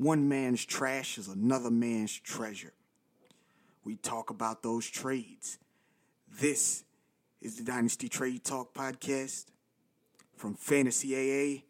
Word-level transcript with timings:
One 0.00 0.30
man's 0.30 0.64
trash 0.64 1.18
is 1.18 1.28
another 1.28 1.70
man's 1.70 2.18
treasure. 2.18 2.72
We 3.84 3.96
talk 3.96 4.30
about 4.30 4.62
those 4.62 4.88
trades. 4.88 5.58
This 6.26 6.84
is 7.42 7.58
the 7.58 7.64
Dynasty 7.64 8.08
Trade 8.08 8.42
Talk 8.42 8.72
podcast 8.72 9.44
from 10.38 10.54
Fantasy 10.54 11.14
AA, 11.14 11.64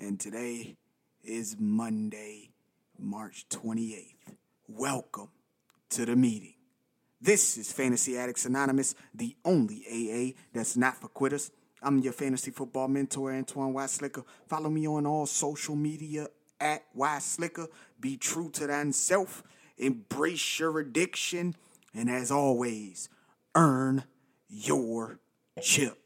and 0.00 0.20
today 0.20 0.76
is 1.24 1.56
Monday, 1.58 2.50
March 3.00 3.46
28th. 3.50 4.36
Welcome 4.68 5.30
to 5.90 6.06
the 6.06 6.14
meeting. 6.14 6.54
This 7.20 7.56
is 7.56 7.72
Fantasy 7.72 8.16
Addicts 8.16 8.46
Anonymous, 8.46 8.94
the 9.12 9.34
only 9.44 9.82
AA 9.90 10.38
that's 10.52 10.76
not 10.76 11.00
for 11.00 11.08
quitters. 11.08 11.50
I'm 11.82 11.98
your 11.98 12.12
fantasy 12.12 12.52
football 12.52 12.86
mentor, 12.86 13.32
Antoine 13.32 13.72
Y. 13.72 13.86
Slicker. 13.86 14.22
Follow 14.46 14.70
me 14.70 14.86
on 14.86 15.04
all 15.04 15.26
social 15.26 15.74
media 15.74 16.28
at 16.62 16.84
Y 16.94 17.18
Slicker. 17.18 17.66
Be 18.00 18.16
true 18.16 18.50
to 18.52 18.68
thyself. 18.68 19.42
Embrace 19.76 20.60
your 20.60 20.78
addiction. 20.78 21.56
And 21.92 22.08
as 22.08 22.30
always, 22.30 23.08
earn 23.54 24.04
your 24.48 25.18
chip. 25.60 25.98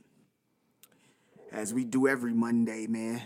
As 1.52 1.72
we 1.72 1.84
do 1.84 2.08
every 2.08 2.32
Monday, 2.32 2.86
man, 2.86 3.22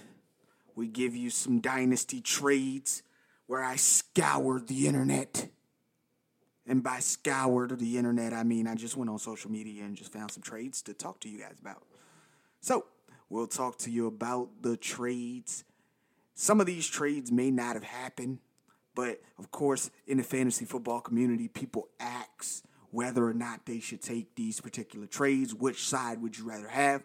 we 0.75 0.89
give 0.89 1.17
you 1.17 1.31
some 1.31 1.61
dynasty 1.61 2.21
trades 2.21 3.03
where 3.47 3.63
I 3.63 3.77
scoured 3.77 4.69
the 4.69 4.87
internet. 4.87 5.49
And 6.67 6.83
by 6.83 6.99
scoured 6.99 7.79
the 7.79 7.97
internet, 7.97 8.33
I 8.33 8.43
mean 8.43 8.67
I 8.67 8.75
just 8.75 8.97
went 8.97 9.11
on 9.11 9.19
social 9.19 9.51
media 9.51 9.85
and 9.85 9.97
just 9.97 10.13
found 10.13 10.31
some 10.31 10.43
trades 10.43 10.83
to 10.83 10.95
talk 10.95 11.21
to 11.21 11.29
you 11.29 11.39
guys 11.39 11.59
about. 11.61 11.83
So, 12.61 12.85
we'll 13.29 13.47
talk 13.47 13.79
to 13.79 13.91
you 13.91 14.07
about 14.07 14.63
the 14.63 14.77
trades. 14.77 15.65
Some 16.41 16.59
of 16.59 16.67
these 16.67 16.89
trades 16.89 17.31
may 17.31 17.51
not 17.51 17.75
have 17.75 17.85
happened, 17.85 18.39
but 18.95 19.21
of 19.39 19.51
course, 19.51 19.91
in 20.07 20.17
the 20.17 20.23
fantasy 20.23 20.65
football 20.65 21.03
community, 21.03 21.49
people 21.49 21.91
ask 22.01 22.65
whether 22.91 23.27
or 23.27 23.35
not 23.35 23.67
they 23.67 23.79
should 23.79 24.01
take 24.01 24.35
these 24.35 24.59
particular 24.59 25.07
trades. 25.07 25.55
Which 25.55 25.87
side 25.87 26.23
would 26.23 26.39
you 26.39 26.49
rather 26.49 26.69
have? 26.69 27.03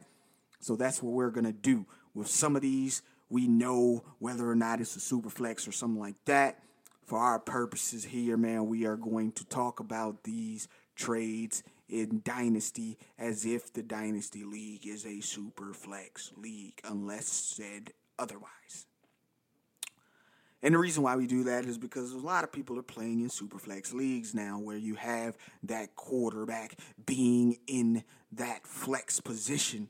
So 0.61 0.77
that's 0.77 1.03
what 1.03 1.11
we're 1.11 1.31
going 1.31 1.47
to 1.47 1.51
do. 1.51 1.85
With 2.13 2.29
some 2.29 2.55
of 2.55 2.61
these, 2.61 3.01
we 3.27 3.45
know 3.49 4.05
whether 4.19 4.49
or 4.49 4.55
not 4.55 4.79
it's 4.79 4.95
a 4.95 5.01
super 5.01 5.29
flex 5.29 5.67
or 5.67 5.73
something 5.73 5.99
like 5.99 6.23
that. 6.23 6.63
For 7.03 7.19
our 7.19 7.37
purposes 7.37 8.05
here, 8.05 8.37
man, 8.37 8.67
we 8.67 8.85
are 8.85 8.95
going 8.95 9.33
to 9.33 9.43
talk 9.43 9.81
about 9.81 10.23
these 10.23 10.69
trades 10.95 11.61
in 11.89 12.21
Dynasty 12.23 12.97
as 13.19 13.45
if 13.45 13.73
the 13.73 13.83
Dynasty 13.83 14.45
League 14.45 14.87
is 14.87 15.05
a 15.05 15.19
super 15.19 15.73
flex 15.73 16.31
league, 16.37 16.79
unless 16.85 17.27
said 17.27 17.91
otherwise. 18.17 18.85
And 20.65 20.73
the 20.73 20.79
reason 20.79 21.03
why 21.03 21.15
we 21.15 21.27
do 21.27 21.43
that 21.43 21.65
is 21.65 21.77
because 21.77 22.11
a 22.11 22.17
lot 22.17 22.43
of 22.43 22.51
people 22.51 22.79
are 22.79 22.81
playing 22.81 23.21
in 23.21 23.29
super 23.29 23.59
flex 23.59 23.93
leagues 23.93 24.33
now 24.33 24.57
where 24.57 24.75
you 24.75 24.95
have 24.95 25.37
that 25.61 25.95
quarterback 25.95 26.79
being 27.05 27.59
in 27.67 28.03
that 28.31 28.65
flex 28.65 29.19
position. 29.19 29.89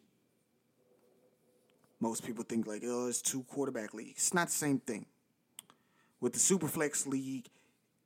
Most 2.02 2.26
people 2.26 2.44
think 2.44 2.68
like, 2.68 2.84
oh, 2.86 3.08
it's 3.08 3.22
two 3.22 3.44
quarterback 3.44 3.94
leagues. 3.94 4.18
It's 4.18 4.34
not 4.34 4.48
the 4.48 4.54
same 4.54 4.80
thing. 4.80 5.06
With 6.20 6.34
the 6.34 6.40
super 6.40 6.68
flex 6.68 7.08
league, 7.08 7.48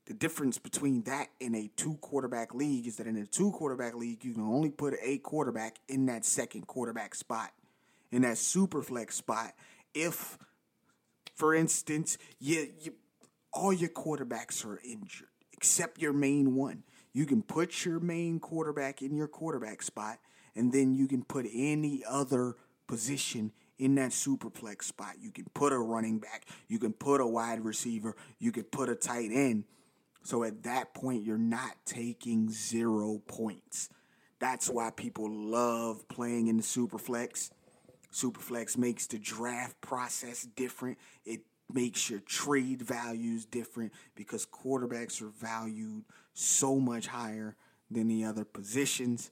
the 0.06 0.14
difference 0.14 0.60
between 0.60 1.02
that 1.04 1.30
and 1.42 1.56
a 1.56 1.72
two 1.76 1.96
quarterback 1.96 2.54
league 2.54 2.86
is 2.86 2.98
that 2.98 3.08
in 3.08 3.18
a 3.18 3.26
two 3.26 3.50
quarterback 3.50 3.96
league, 3.96 4.24
you 4.24 4.34
can 4.34 4.44
only 4.44 4.70
put 4.70 4.94
a 5.02 5.18
quarterback 5.18 5.78
in 5.88 6.06
that 6.06 6.24
second 6.24 6.68
quarterback 6.68 7.16
spot. 7.16 7.50
In 8.12 8.22
that 8.22 8.38
super 8.38 8.84
flex 8.84 9.16
spot, 9.16 9.54
if, 9.96 10.38
for 11.40 11.56
instance, 11.56 12.18
you, 12.40 12.70
you 12.80 12.94
all 13.52 13.74
your 13.74 13.90
quarterbacks 13.90 14.64
are 14.64 14.80
injured 14.84 15.30
except 15.54 16.00
your 16.00 16.14
main 16.14 16.56
one, 16.56 16.84
you 17.12 17.26
can 17.26 17.42
put 17.42 17.84
your 17.84 18.00
main 18.00 18.40
quarterback 18.40 19.02
in 19.02 19.16
your 19.16 19.28
quarterback 19.28 19.82
spot, 19.82 20.20
and 20.56 20.72
then 20.72 20.94
you 20.94 21.08
can 21.08 21.24
put 21.24 21.46
any 21.52 22.04
other 22.08 22.56
position 22.88 23.52
in 23.78 23.96
that 23.96 24.12
superflex 24.12 24.84
spot. 24.84 25.16
You 25.20 25.32
can 25.32 25.46
put 25.54 25.74
a 25.74 25.80
running 25.80 26.20
back, 26.20 26.46
you 26.68 26.80
can 26.80 26.94
put 26.94 27.20
a 27.20 27.28
wide 27.28 27.66
receiver, 27.66 28.16
you 28.38 28.52
can 28.52 28.64
put 28.64 28.88
a 28.88 28.96
tight 28.96 29.32
end 29.34 29.64
so 30.24 30.44
at 30.44 30.64
that 30.64 30.94
point, 30.94 31.24
you're 31.24 31.38
not 31.38 31.76
taking 31.86 32.50
zero 32.52 33.22
points. 33.28 33.90
That's 34.40 34.70
why 34.70 34.92
people 34.92 35.30
love 35.30 36.08
playing 36.08 36.48
in 36.48 36.58
the 36.58 36.64
Superflex. 36.64 37.52
Superflex 38.14 38.78
makes 38.78 39.08
the 39.08 39.20
draft 39.20 39.80
process 39.82 40.48
different. 40.56 40.98
It 41.26 41.42
makes 41.72 42.10
your 42.10 42.20
trade 42.20 42.82
values 42.82 43.46
different 43.46 43.94
because 44.16 44.46
quarterbacks 44.46 45.22
are 45.22 45.30
valued 45.30 46.04
so 46.34 46.80
much 46.80 47.08
higher 47.08 47.56
than 47.92 48.08
the 48.08 48.26
other 48.26 48.46
positions. 48.46 49.30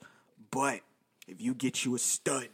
But 0.51 0.81
if 1.27 1.41
you 1.41 1.53
get 1.53 1.85
you 1.85 1.95
a 1.95 1.99
stud, 1.99 2.49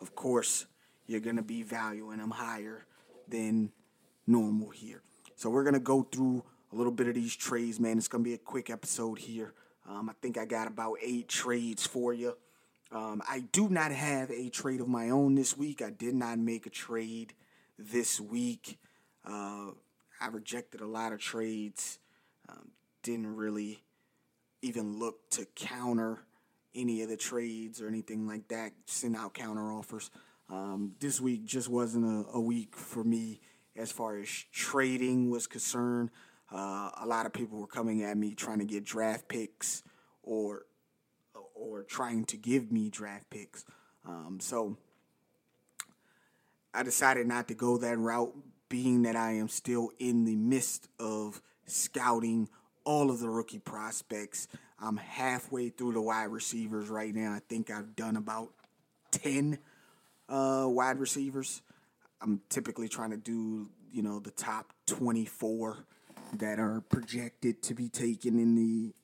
of 0.00 0.14
course, 0.14 0.66
you're 1.06 1.20
going 1.20 1.36
to 1.36 1.42
be 1.42 1.62
valuing 1.62 2.18
them 2.18 2.30
higher 2.30 2.86
than 3.28 3.72
normal 4.26 4.70
here. 4.70 5.02
So 5.36 5.50
we're 5.50 5.64
gonna 5.64 5.80
go 5.80 6.02
through 6.02 6.42
a 6.72 6.76
little 6.76 6.92
bit 6.92 7.08
of 7.08 7.14
these 7.14 7.34
trades, 7.34 7.80
man. 7.80 7.98
It's 7.98 8.08
gonna 8.08 8.24
be 8.24 8.34
a 8.34 8.38
quick 8.38 8.70
episode 8.70 9.18
here. 9.18 9.52
Um, 9.88 10.08
I 10.08 10.12
think 10.22 10.38
I 10.38 10.44
got 10.44 10.66
about 10.66 10.96
eight 11.02 11.28
trades 11.28 11.86
for 11.86 12.14
you. 12.14 12.36
Um, 12.92 13.22
I 13.28 13.40
do 13.52 13.68
not 13.68 13.90
have 13.92 14.30
a 14.30 14.50
trade 14.50 14.80
of 14.80 14.88
my 14.88 15.10
own 15.10 15.34
this 15.34 15.56
week. 15.56 15.82
I 15.82 15.90
did 15.90 16.14
not 16.14 16.38
make 16.38 16.66
a 16.66 16.70
trade 16.70 17.34
this 17.78 18.20
week. 18.20 18.78
Uh, 19.24 19.70
I 20.20 20.28
rejected 20.30 20.80
a 20.80 20.86
lot 20.86 21.12
of 21.12 21.18
trades. 21.18 21.98
Um, 22.48 22.70
didn't 23.02 23.34
really 23.34 23.82
even 24.62 24.98
look 24.98 25.28
to 25.30 25.46
counter 25.54 26.20
any 26.74 27.02
of 27.02 27.08
the 27.08 27.16
trades 27.16 27.80
or 27.80 27.88
anything 27.88 28.26
like 28.26 28.48
that. 28.48 28.72
Send 28.86 29.16
out 29.16 29.34
counter 29.34 29.72
offers. 29.72 30.10
Um, 30.50 30.94
this 31.00 31.20
week 31.20 31.44
just 31.44 31.68
wasn't 31.68 32.04
a, 32.04 32.32
a 32.32 32.40
week 32.40 32.76
for 32.76 33.02
me 33.02 33.40
as 33.76 33.90
far 33.90 34.18
as 34.18 34.28
trading 34.52 35.30
was 35.30 35.46
concerned. 35.46 36.10
Uh, 36.52 36.90
a 37.00 37.06
lot 37.06 37.26
of 37.26 37.32
people 37.32 37.58
were 37.58 37.66
coming 37.66 38.02
at 38.02 38.16
me 38.16 38.34
trying 38.34 38.58
to 38.58 38.64
get 38.64 38.84
draft 38.84 39.28
picks 39.28 39.82
or 40.22 40.66
or 41.64 41.82
trying 41.82 42.24
to 42.26 42.36
give 42.36 42.70
me 42.70 42.90
draft 42.90 43.30
picks. 43.30 43.64
Um, 44.06 44.38
so 44.40 44.76
I 46.72 46.82
decided 46.82 47.26
not 47.26 47.48
to 47.48 47.54
go 47.54 47.78
that 47.78 47.98
route, 47.98 48.34
being 48.68 49.02
that 49.02 49.16
I 49.16 49.32
am 49.32 49.48
still 49.48 49.90
in 49.98 50.24
the 50.24 50.36
midst 50.36 50.88
of 50.98 51.40
scouting 51.66 52.48
all 52.84 53.10
of 53.10 53.20
the 53.20 53.28
rookie 53.28 53.58
prospects. 53.58 54.48
I'm 54.80 54.96
halfway 54.96 55.70
through 55.70 55.92
the 55.92 56.02
wide 56.02 56.30
receivers 56.30 56.88
right 56.88 57.14
now. 57.14 57.32
I 57.32 57.40
think 57.48 57.70
I've 57.70 57.96
done 57.96 58.16
about 58.16 58.50
10 59.12 59.58
uh, 60.28 60.66
wide 60.68 60.98
receivers. 60.98 61.62
I'm 62.20 62.40
typically 62.48 62.88
trying 62.88 63.10
to 63.10 63.16
do, 63.16 63.68
you 63.92 64.02
know, 64.02 64.18
the 64.18 64.30
top 64.30 64.72
24 64.86 65.78
that 66.38 66.58
are 66.58 66.80
projected 66.88 67.62
to 67.62 67.74
be 67.74 67.88
taken 67.88 68.38
in 68.38 68.54
the 68.54 68.94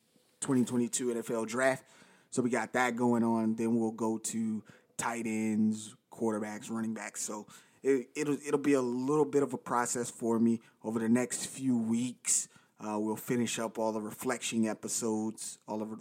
2022 0.41 1.15
NFL 1.15 1.47
draft. 1.47 1.85
So 2.31 2.43
we 2.43 2.51
got 2.51 2.73
that 2.75 2.97
going 2.97 3.25
on. 3.25 3.57
Then 3.57 3.79
we'll 3.79 3.91
go 3.91 4.19
to 4.19 4.63
tight 4.97 5.27
ends, 5.27 5.95
quarterbacks, 6.13 6.71
running 6.71 6.95
backs. 6.95 7.23
So 7.23 7.47
it, 7.83 8.09
will 8.17 8.39
it'll 8.47 8.59
be 8.59 8.75
a 8.75 8.81
little 8.81 9.25
bit 9.25 9.43
of 9.43 9.53
a 9.53 9.59
process 9.59 10.11
for 10.11 10.39
me 10.39 10.61
over 10.85 10.99
the 10.99 11.09
next 11.09 11.47
few 11.47 11.77
weeks. 11.77 12.49
Uh, 12.79 12.99
we'll 12.99 13.17
finish 13.17 13.59
up 13.59 13.79
all 13.79 13.93
the 13.93 14.01
reflection 14.01 14.67
episodes, 14.67 15.59
all 15.67 15.83
of 15.83 15.99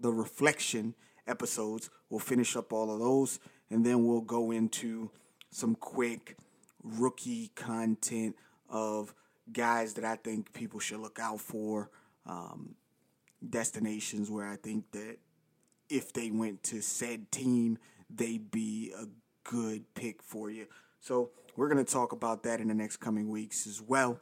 the 0.00 0.12
reflection 0.12 0.94
episodes. 1.26 1.88
We'll 2.10 2.20
finish 2.20 2.56
up 2.56 2.72
all 2.72 2.92
of 2.92 2.98
those, 2.98 3.38
and 3.70 3.84
then 3.84 4.06
we'll 4.06 4.20
go 4.20 4.50
into 4.50 5.10
some 5.50 5.74
quick 5.76 6.36
rookie 6.82 7.48
content 7.54 8.36
of 8.68 9.14
guys 9.52 9.94
that 9.94 10.04
I 10.04 10.16
think 10.16 10.52
people 10.52 10.80
should 10.80 11.00
look 11.00 11.18
out 11.18 11.40
for, 11.40 11.90
um, 12.26 12.74
destinations 13.48 14.30
where 14.30 14.46
I 14.46 14.56
think 14.56 14.90
that 14.92 15.18
if 15.88 16.12
they 16.12 16.30
went 16.30 16.62
to 16.64 16.80
said 16.80 17.30
team, 17.30 17.78
they'd 18.10 18.50
be 18.50 18.92
a 18.96 19.06
good 19.48 19.84
pick 19.94 20.22
for 20.22 20.50
you. 20.50 20.66
So 21.00 21.30
we're 21.56 21.68
going 21.68 21.84
to 21.84 21.92
talk 21.92 22.12
about 22.12 22.42
that 22.44 22.60
in 22.60 22.68
the 22.68 22.74
next 22.74 22.96
coming 22.96 23.28
weeks 23.28 23.66
as 23.66 23.80
well. 23.80 24.18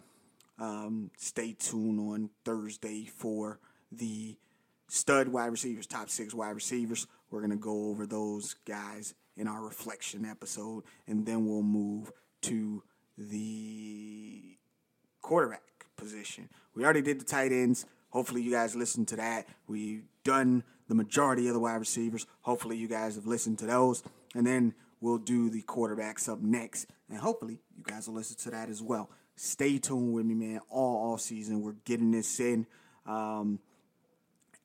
Um, 0.59 1.11
stay 1.17 1.55
tuned 1.59 1.99
on 2.01 2.31
Thursday 2.45 3.07
for 3.07 3.59
the 3.91 4.37
stud 4.89 5.29
wide 5.29 5.47
receivers, 5.47 5.87
top 5.87 6.11
six 6.11 6.35
wide 6.35 6.51
receivers. 6.51 7.07
We're 7.31 7.41
going 7.41 7.51
to 7.51 7.57
go 7.57 7.87
over 7.91 8.07
those 8.07 8.55
guys 8.67 9.15
in 9.37 9.49
our 9.49 9.63
reflection 9.63 10.25
episode, 10.27 10.85
and 11.07 11.25
then 11.25 11.47
we'll 11.47 11.63
move 11.63 12.13
to 12.43 12.83
the 13.17 14.59
quarterback 15.23 15.63
position. 15.97 16.49
We 16.75 16.85
already 16.85 17.03
did 17.03 17.21
the 17.21 17.25
tight 17.25 17.53
ends. 17.53 17.87
Hopefully, 18.11 18.43
you 18.43 18.51
guys 18.51 18.77
listened 18.77 19.09
to 19.09 19.17
that. 19.17 19.47
We've 19.67 20.05
done 20.25 20.65
the 20.93 20.97
majority 20.97 21.49
of 21.49 21.55
the 21.55 21.61
wide 21.61 21.77
receivers. 21.77 22.27
Hopefully, 22.43 22.77
you 22.77 22.87
guys 22.87 23.15
have 23.15 23.27
listened 23.27 23.59
to 23.59 23.65
those. 23.65 24.03
And 24.35 24.47
then 24.47 24.75
we'll 25.01 25.17
do 25.17 25.49
the 25.49 25.63
quarterbacks 25.63 26.29
up 26.29 26.43
next. 26.43 26.87
And 27.09 27.19
hopefully, 27.19 27.61
you 27.75 27.83
guys 27.83 28.07
will 28.07 28.17
listen 28.17 28.37
to 28.41 28.51
that 28.51 28.69
as 28.69 28.83
well. 28.83 29.09
stay 29.35 29.79
tuned 29.79 30.13
with 30.13 30.27
me, 30.27 30.35
man. 30.35 30.61
All 30.69 31.15
off 31.15 31.23
season, 31.23 31.63
we're 31.63 31.77
getting 31.87 32.11
this 32.11 32.39
in. 32.41 32.67
Um, 33.07 33.59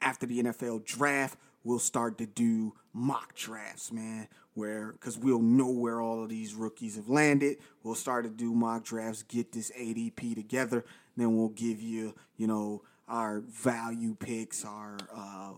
after 0.01 0.25
the 0.25 0.44
NFL 0.44 0.83
draft, 0.83 1.39
we'll 1.63 1.79
start 1.79 2.18
to 2.18 2.25
do 2.25 2.74
mock 2.91 3.33
drafts, 3.33 3.89
man. 3.94 4.27
Where 4.53 4.91
because 4.91 5.18
we'll 5.18 5.41
know 5.41 5.71
where 5.71 6.01
all 6.01 6.24
of 6.24 6.27
these 6.27 6.56
rookies 6.56 6.97
have 6.97 7.07
landed. 7.07 7.59
We'll 7.83 7.95
start 7.95 8.25
to 8.25 8.29
do 8.29 8.53
mock 8.53 8.83
drafts, 8.83 9.24
get 9.24 9.53
this 9.53 9.71
ADP 9.79 10.35
together. 10.35 10.83
Then 11.15 11.38
we'll 11.38 11.50
give 11.50 11.81
you, 11.81 12.15
you 12.35 12.47
know, 12.47 12.81
our 13.07 13.39
value 13.39 14.15
picks, 14.15 14.65
our 14.65 14.97
uh, 15.15 15.53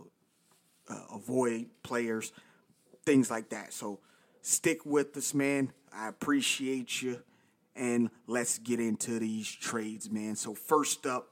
uh, 0.89 1.15
avoid 1.15 1.67
players, 1.83 2.31
things 3.05 3.29
like 3.29 3.49
that. 3.49 3.73
So 3.73 3.99
stick 4.41 4.85
with 4.85 5.15
us, 5.17 5.33
man. 5.33 5.73
I 5.93 6.07
appreciate 6.07 7.01
you. 7.01 7.21
And 7.75 8.09
let's 8.27 8.57
get 8.57 8.79
into 8.79 9.19
these 9.19 9.49
trades, 9.49 10.09
man. 10.11 10.35
So, 10.35 10.53
first 10.53 11.05
up, 11.05 11.29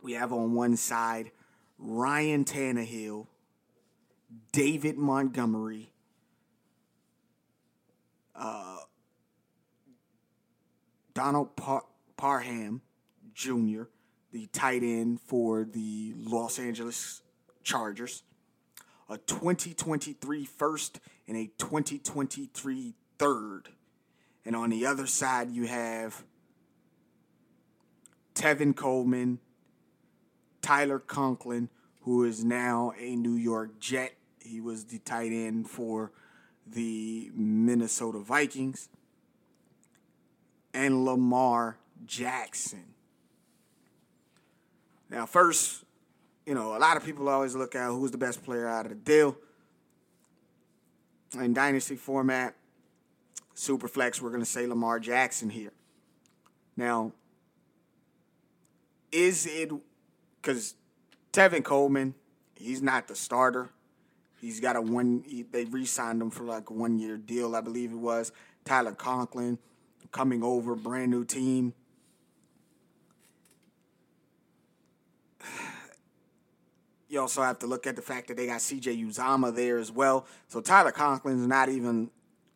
we 0.00 0.14
have 0.14 0.32
on 0.32 0.54
one 0.54 0.76
side 0.76 1.30
Ryan 1.78 2.44
Tannehill, 2.44 3.26
David 4.52 4.96
Montgomery, 4.96 5.92
uh, 8.34 8.78
Donald 11.12 11.54
Par- 11.56 11.84
Parham 12.16 12.80
Jr., 13.34 13.82
the 14.32 14.46
tight 14.46 14.82
end 14.82 15.20
for 15.20 15.64
the 15.64 16.14
Los 16.16 16.58
Angeles 16.58 17.20
Chargers, 17.62 18.22
a 19.12 19.18
2023 19.18 20.46
first 20.46 20.98
and 21.28 21.36
a 21.36 21.50
2023 21.58 22.94
third. 23.18 23.68
And 24.44 24.56
on 24.56 24.70
the 24.70 24.86
other 24.86 25.06
side, 25.06 25.50
you 25.50 25.66
have 25.66 26.24
Tevin 28.34 28.74
Coleman, 28.74 29.38
Tyler 30.62 30.98
Conklin, 30.98 31.68
who 32.00 32.24
is 32.24 32.42
now 32.42 32.94
a 32.98 33.14
New 33.14 33.34
York 33.34 33.78
Jet. 33.78 34.14
He 34.40 34.60
was 34.60 34.86
the 34.86 34.98
tight 34.98 35.30
end 35.30 35.68
for 35.68 36.10
the 36.66 37.30
Minnesota 37.34 38.18
Vikings. 38.18 38.88
And 40.72 41.04
Lamar 41.04 41.76
Jackson. 42.06 42.94
Now, 45.10 45.26
first, 45.26 45.81
you 46.46 46.54
know, 46.54 46.76
a 46.76 46.78
lot 46.78 46.96
of 46.96 47.04
people 47.04 47.28
always 47.28 47.54
look 47.54 47.74
at 47.74 47.88
who's 47.88 48.10
the 48.10 48.18
best 48.18 48.44
player 48.44 48.68
out 48.68 48.86
of 48.86 48.90
the 48.90 48.96
deal. 48.96 49.36
In 51.34 51.54
dynasty 51.54 51.96
format, 51.96 52.54
Superflex, 53.54 54.20
we're 54.20 54.30
going 54.30 54.42
to 54.42 54.46
say 54.46 54.66
Lamar 54.66 55.00
Jackson 55.00 55.50
here. 55.50 55.72
Now, 56.76 57.12
is 59.10 59.46
it 59.46 59.70
because 60.40 60.74
Tevin 61.32 61.62
Coleman, 61.62 62.14
he's 62.54 62.82
not 62.82 63.08
the 63.08 63.14
starter. 63.14 63.70
He's 64.40 64.60
got 64.60 64.76
a 64.76 64.82
one. 64.82 65.22
He, 65.26 65.42
they 65.42 65.64
re-signed 65.64 66.20
him 66.20 66.30
for 66.30 66.44
like 66.44 66.70
a 66.70 66.72
one-year 66.72 67.16
deal, 67.18 67.54
I 67.54 67.60
believe 67.60 67.92
it 67.92 67.98
was. 67.98 68.32
Tyler 68.64 68.92
Conklin 68.92 69.58
coming 70.10 70.42
over, 70.42 70.74
brand 70.74 71.10
new 71.10 71.24
team. 71.24 71.74
You 77.12 77.20
also 77.20 77.42
have 77.42 77.58
to 77.58 77.66
look 77.66 77.86
at 77.86 77.94
the 77.94 78.00
fact 78.00 78.28
that 78.28 78.38
they 78.38 78.46
got 78.46 78.62
C.J. 78.62 78.96
Uzomah 78.96 79.54
there 79.54 79.76
as 79.76 79.92
well. 79.92 80.24
So 80.48 80.62
Tyler 80.62 80.92
Conklin's 80.92 81.46
not 81.46 81.68
even 81.68 82.10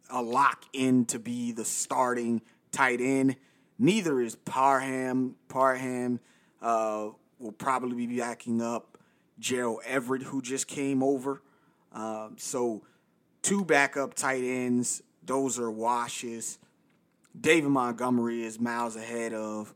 a 0.08 0.22
lock 0.22 0.64
in 0.72 1.04
to 1.06 1.18
be 1.18 1.52
the 1.52 1.66
starting 1.66 2.40
tight 2.72 3.02
end. 3.02 3.36
Neither 3.78 4.18
is 4.18 4.34
Parham. 4.34 5.36
Parham 5.48 6.20
uh, 6.62 7.10
will 7.38 7.52
probably 7.52 8.06
be 8.06 8.16
backing 8.16 8.62
up 8.62 8.96
Gerald 9.38 9.80
Everett, 9.84 10.22
who 10.22 10.40
just 10.40 10.68
came 10.68 11.02
over. 11.02 11.42
Um, 11.92 12.36
so, 12.38 12.82
two 13.42 13.62
backup 13.62 14.14
tight 14.14 14.42
ends. 14.42 15.02
Those 15.22 15.58
are 15.58 15.70
washes. 15.70 16.58
David 17.38 17.68
Montgomery 17.68 18.42
is 18.42 18.58
miles 18.58 18.96
ahead 18.96 19.34
of 19.34 19.74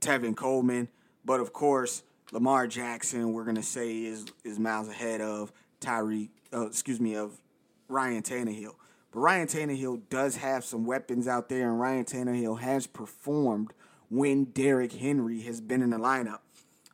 Tevin 0.00 0.34
Coleman. 0.34 0.88
But 1.26 1.40
of 1.40 1.52
course, 1.52 2.04
Lamar 2.32 2.66
Jackson, 2.66 3.32
we're 3.32 3.44
to 3.56 3.62
say, 3.62 4.04
is, 4.04 4.26
is 4.44 4.58
miles 4.58 4.88
ahead 4.88 5.20
of 5.20 5.52
Tyree, 5.80 6.30
uh, 6.52 6.66
excuse 6.66 7.00
me, 7.00 7.14
of 7.16 7.40
Ryan 7.88 8.22
Tannehill. 8.22 8.74
But 9.10 9.20
Ryan 9.20 9.46
Tannehill 9.46 10.02
does 10.10 10.36
have 10.36 10.64
some 10.64 10.84
weapons 10.84 11.26
out 11.26 11.48
there, 11.48 11.70
and 11.70 11.80
Ryan 11.80 12.04
Tannehill 12.04 12.60
has 12.60 12.86
performed 12.86 13.72
when 14.10 14.44
Derrick 14.44 14.92
Henry 14.92 15.40
has 15.42 15.60
been 15.60 15.82
in 15.82 15.90
the 15.90 15.96
lineup. 15.98 16.40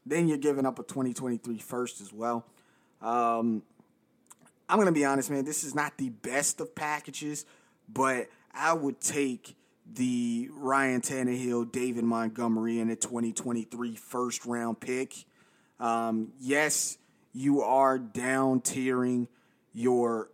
Then 0.07 0.29
you're 0.29 0.39
giving 0.39 0.67
up 0.67 0.79
a 0.79 0.83
2023 0.83 1.59
first 1.59 2.01
as 2.01 2.13
well. 2.13 2.47
Um, 3.01 3.63
I'm 4.69 4.79
to 4.85 4.93
be 4.93 5.05
honest, 5.05 5.31
man, 5.31 5.45
this 5.45 5.65
is 5.65 5.75
not 5.75 5.99
the 5.99 6.11
best 6.11 6.61
of 6.61 6.75
packages, 6.75 7.45
but 7.89 8.29
I 8.53 8.73
would 8.73 9.01
take 9.01 9.57
the 9.93 10.49
Ryan 10.53 11.01
Tannehill, 11.01 11.71
David 11.71 12.05
Montgomery, 12.05 12.81
and 12.81 12.91
a 12.91 12.97
2023 12.97 13.97
first 13.97 14.45
round 14.47 14.81
pick. 14.81 15.15
Um, 15.79 16.33
yes, 16.41 16.99
you 17.33 17.63
are 17.63 17.99
down 17.99 18.61
tiering 18.61 19.29
your 19.73 20.31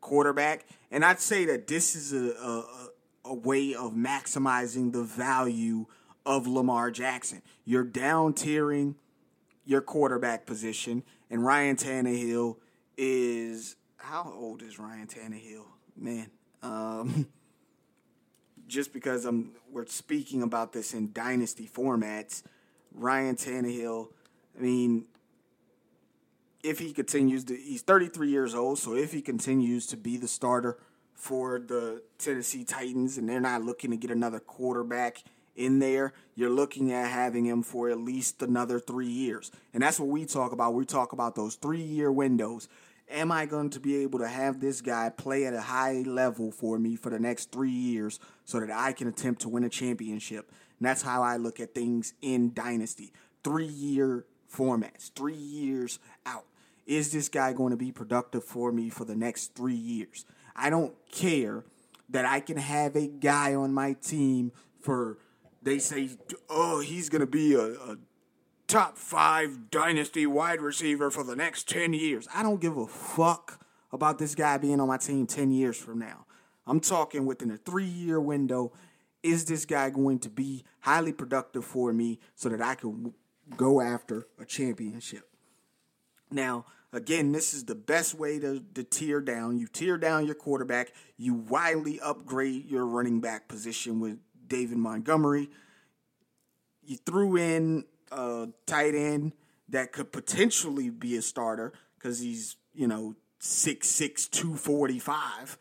quarterback. 0.00 0.66
And 0.90 1.04
I'd 1.04 1.20
say 1.20 1.46
that 1.46 1.66
this 1.66 1.96
is 1.96 2.12
a, 2.12 2.32
a, 2.38 2.88
a 3.24 3.34
way 3.34 3.74
of 3.74 3.92
maximizing 3.92 4.92
the 4.92 5.04
value 5.04 5.86
of 6.26 6.46
Lamar 6.46 6.90
Jackson. 6.90 7.40
You're 7.64 7.84
down 7.84 8.34
tiering 8.34 8.96
your 9.64 9.80
quarterback 9.80 10.44
position, 10.44 11.04
and 11.30 11.44
Ryan 11.44 11.76
Tannehill 11.76 12.56
is 12.96 13.76
how 13.96 14.32
old 14.36 14.62
is 14.62 14.78
Ryan 14.78 15.06
Tannehill? 15.06 15.64
Man, 15.96 16.30
um, 16.62 17.28
just 18.72 18.92
because 18.92 19.24
I'm 19.24 19.52
we're 19.70 19.86
speaking 19.86 20.42
about 20.42 20.72
this 20.72 20.94
in 20.94 21.12
dynasty 21.12 21.68
formats, 21.72 22.42
Ryan 22.94 23.36
Tannehill. 23.36 24.08
I 24.56 24.62
mean, 24.62 25.04
if 26.62 26.78
he 26.78 26.92
continues 26.92 27.44
to, 27.44 27.56
he's 27.56 27.82
33 27.82 28.30
years 28.30 28.54
old, 28.54 28.78
so 28.78 28.94
if 28.94 29.12
he 29.12 29.20
continues 29.20 29.86
to 29.88 29.96
be 29.96 30.16
the 30.16 30.28
starter 30.28 30.78
for 31.14 31.58
the 31.58 32.02
Tennessee 32.18 32.64
Titans 32.64 33.18
and 33.18 33.28
they're 33.28 33.40
not 33.40 33.62
looking 33.62 33.90
to 33.90 33.96
get 33.96 34.10
another 34.10 34.40
quarterback 34.40 35.22
in 35.54 35.78
there, 35.78 36.14
you're 36.34 36.50
looking 36.50 36.92
at 36.92 37.10
having 37.10 37.44
him 37.44 37.62
for 37.62 37.90
at 37.90 37.98
least 37.98 38.42
another 38.42 38.80
three 38.80 39.08
years. 39.08 39.50
And 39.74 39.82
that's 39.82 40.00
what 40.00 40.08
we 40.08 40.24
talk 40.24 40.52
about. 40.52 40.74
We 40.74 40.86
talk 40.86 41.12
about 41.12 41.34
those 41.34 41.56
three 41.56 41.82
year 41.82 42.10
windows. 42.10 42.68
Am 43.10 43.30
I 43.30 43.46
going 43.46 43.70
to 43.70 43.80
be 43.80 43.96
able 44.02 44.18
to 44.20 44.28
have 44.28 44.60
this 44.60 44.80
guy 44.80 45.10
play 45.10 45.44
at 45.44 45.54
a 45.54 45.60
high 45.60 46.02
level 46.06 46.50
for 46.50 46.78
me 46.78 46.96
for 46.96 47.10
the 47.10 47.18
next 47.18 47.52
three 47.52 47.70
years 47.70 48.18
so 48.44 48.60
that 48.60 48.70
I 48.70 48.92
can 48.92 49.08
attempt 49.08 49.42
to 49.42 49.48
win 49.48 49.64
a 49.64 49.68
championship? 49.68 50.50
And 50.78 50.88
that's 50.88 51.02
how 51.02 51.22
I 51.22 51.36
look 51.36 51.60
at 51.60 51.74
things 51.74 52.14
in 52.22 52.54
Dynasty. 52.54 53.12
Three 53.44 53.66
year 53.66 54.24
formats, 54.52 55.12
three 55.12 55.34
years 55.34 55.98
out. 56.26 56.44
Is 56.86 57.12
this 57.12 57.28
guy 57.28 57.52
going 57.52 57.70
to 57.70 57.76
be 57.76 57.92
productive 57.92 58.44
for 58.44 58.72
me 58.72 58.88
for 58.88 59.04
the 59.04 59.14
next 59.14 59.54
three 59.54 59.74
years? 59.74 60.24
I 60.56 60.70
don't 60.70 60.94
care 61.10 61.64
that 62.10 62.24
I 62.24 62.40
can 62.40 62.56
have 62.56 62.96
a 62.96 63.06
guy 63.06 63.54
on 63.54 63.72
my 63.72 63.94
team 63.94 64.52
for, 64.80 65.18
they 65.62 65.78
say, 65.78 66.10
oh, 66.50 66.80
he's 66.80 67.08
going 67.08 67.20
to 67.20 67.26
be 67.26 67.54
a, 67.54 67.74
a 67.74 67.96
top 68.66 68.96
five 68.96 69.70
dynasty 69.70 70.26
wide 70.26 70.60
receiver 70.60 71.10
for 71.10 71.24
the 71.24 71.36
next 71.36 71.68
10 71.68 71.92
years. 71.92 72.28
I 72.34 72.42
don't 72.42 72.60
give 72.60 72.76
a 72.76 72.86
fuck 72.86 73.64
about 73.92 74.18
this 74.18 74.34
guy 74.34 74.58
being 74.58 74.80
on 74.80 74.88
my 74.88 74.96
team 74.96 75.26
10 75.26 75.50
years 75.50 75.76
from 75.76 75.98
now. 75.98 76.26
I'm 76.66 76.80
talking 76.80 77.26
within 77.26 77.50
a 77.50 77.56
three 77.56 77.84
year 77.84 78.20
window. 78.20 78.72
Is 79.22 79.44
this 79.44 79.64
guy 79.64 79.90
going 79.90 80.18
to 80.20 80.30
be 80.30 80.64
highly 80.80 81.12
productive 81.12 81.64
for 81.64 81.92
me 81.92 82.18
so 82.34 82.48
that 82.48 82.60
I 82.60 82.74
can 82.74 83.14
go 83.56 83.80
after 83.80 84.26
a 84.40 84.44
championship? 84.44 85.28
Now, 86.30 86.64
again, 86.92 87.32
this 87.32 87.54
is 87.54 87.64
the 87.64 87.74
best 87.74 88.14
way 88.14 88.38
to, 88.38 88.64
to 88.74 88.82
tear 88.82 89.20
down. 89.20 89.58
You 89.58 89.66
tear 89.66 89.98
down 89.98 90.26
your 90.26 90.34
quarterback, 90.34 90.92
you 91.16 91.34
widely 91.34 92.00
upgrade 92.00 92.68
your 92.68 92.86
running 92.86 93.20
back 93.20 93.48
position 93.48 94.00
with 94.00 94.18
David 94.46 94.78
Montgomery. 94.78 95.50
You 96.84 96.96
threw 96.96 97.36
in 97.36 97.84
a 98.12 98.48
tight 98.66 98.94
end 98.94 99.32
that 99.68 99.92
could 99.92 100.12
potentially 100.12 100.90
be 100.90 101.16
a 101.16 101.22
starter 101.22 101.72
because 101.98 102.20
he's, 102.20 102.56
you 102.74 102.86
know, 102.86 103.16
6'6, 103.40 104.30
245. 104.30 105.58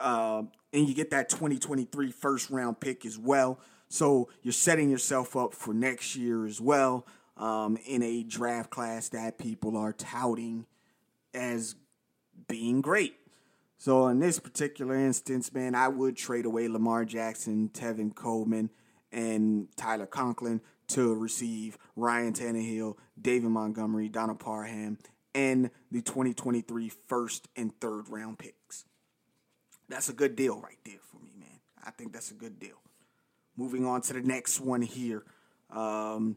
Uh, 0.00 0.42
and 0.72 0.88
you 0.88 0.94
get 0.94 1.10
that 1.10 1.28
2023 1.28 2.10
first 2.10 2.50
round 2.50 2.80
pick 2.80 3.06
as 3.06 3.18
well. 3.18 3.60
So 3.88 4.28
you're 4.42 4.52
setting 4.52 4.90
yourself 4.90 5.36
up 5.36 5.54
for 5.54 5.72
next 5.72 6.16
year 6.16 6.46
as 6.46 6.60
well 6.60 7.06
um, 7.36 7.78
in 7.86 8.02
a 8.02 8.22
draft 8.22 8.70
class 8.70 9.08
that 9.10 9.38
people 9.38 9.76
are 9.76 9.92
touting 9.92 10.66
as 11.32 11.76
being 12.48 12.80
great. 12.80 13.14
So 13.78 14.08
in 14.08 14.18
this 14.18 14.40
particular 14.40 14.96
instance, 14.96 15.52
man, 15.52 15.74
I 15.74 15.88
would 15.88 16.16
trade 16.16 16.46
away 16.46 16.68
Lamar 16.68 17.04
Jackson, 17.04 17.68
Tevin 17.72 18.14
Coleman, 18.14 18.70
and 19.12 19.68
Tyler 19.76 20.06
Conklin 20.06 20.60
to 20.88 21.14
receive 21.14 21.78
Ryan 21.96 22.32
Tannehill, 22.32 22.96
David 23.20 23.50
Montgomery, 23.50 24.08
Donald 24.08 24.40
Parham, 24.40 24.98
and 25.34 25.70
the 25.90 26.02
2023 26.02 26.90
first 27.08 27.48
and 27.56 27.78
third 27.80 28.08
round 28.08 28.38
picks. 28.38 28.84
That's 29.88 30.08
a 30.08 30.12
good 30.12 30.36
deal 30.36 30.60
right 30.60 30.78
there 30.84 31.00
for 31.10 31.18
me, 31.18 31.32
man. 31.38 31.60
I 31.84 31.90
think 31.90 32.12
that's 32.12 32.30
a 32.30 32.34
good 32.34 32.58
deal. 32.58 32.80
Moving 33.56 33.86
on 33.86 34.00
to 34.02 34.12
the 34.12 34.22
next 34.22 34.60
one 34.60 34.82
here. 34.82 35.24
Um, 35.70 36.36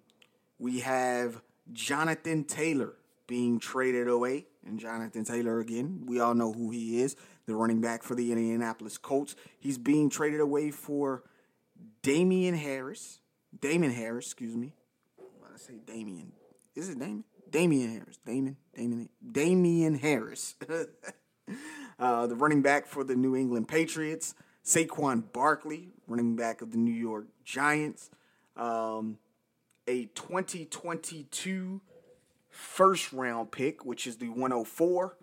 we 0.60 0.80
have 0.82 1.42
Jonathan 1.74 2.44
Taylor 2.44 2.94
being 3.28 3.60
traded 3.60 4.08
away. 4.08 4.46
And 4.66 4.80
Jonathan 4.80 5.24
Taylor, 5.24 5.60
again, 5.60 6.04
we 6.06 6.20
all 6.20 6.34
know 6.34 6.52
who 6.52 6.72
he 6.72 7.02
is, 7.02 7.16
the 7.46 7.56
running 7.56 7.80
back 7.80 8.04
for 8.04 8.16
the 8.16 8.32
Indianapolis 8.32 8.98
Colts. 8.98 9.36
He's 9.60 9.78
being 9.78 10.10
traded 10.10 10.40
away 10.40 10.72
for 10.72 11.24
Damien 12.02 12.56
Harris. 12.56 13.20
Damon 13.60 13.92
Harris, 13.92 14.26
excuse 14.26 14.56
me. 14.56 14.74
I 15.20 15.58
say 15.58 15.76
Damien. 15.86 16.32
Is 16.76 16.90
it 16.90 17.00
Damien? 17.00 17.24
Damian 17.50 17.92
Harris. 17.92 18.20
Damon. 18.26 18.58
Damien. 18.76 19.10
Damien 19.32 19.96
Harris. 19.96 20.56
uh, 22.00 22.28
the 22.28 22.36
running 22.36 22.62
back 22.62 22.88
for 22.88 23.04
the 23.04 23.16
New 23.16 23.36
England 23.36 23.68
Patriots. 23.68 24.36
Saquon 24.64 25.24
Barkley, 25.32 25.90
running 26.08 26.36
back 26.36 26.62
of 26.62 26.72
the 26.72 26.78
New 26.78 26.92
York 26.92 27.28
Giants. 27.46 28.10
Um, 28.58 29.18
a 29.88 30.06
2022 30.08 31.82
first 32.50 33.14
round 33.14 33.52
pick, 33.52 33.86
which 33.86 34.06
is 34.06 34.18
the 34.18 34.28
104, 34.28 35.16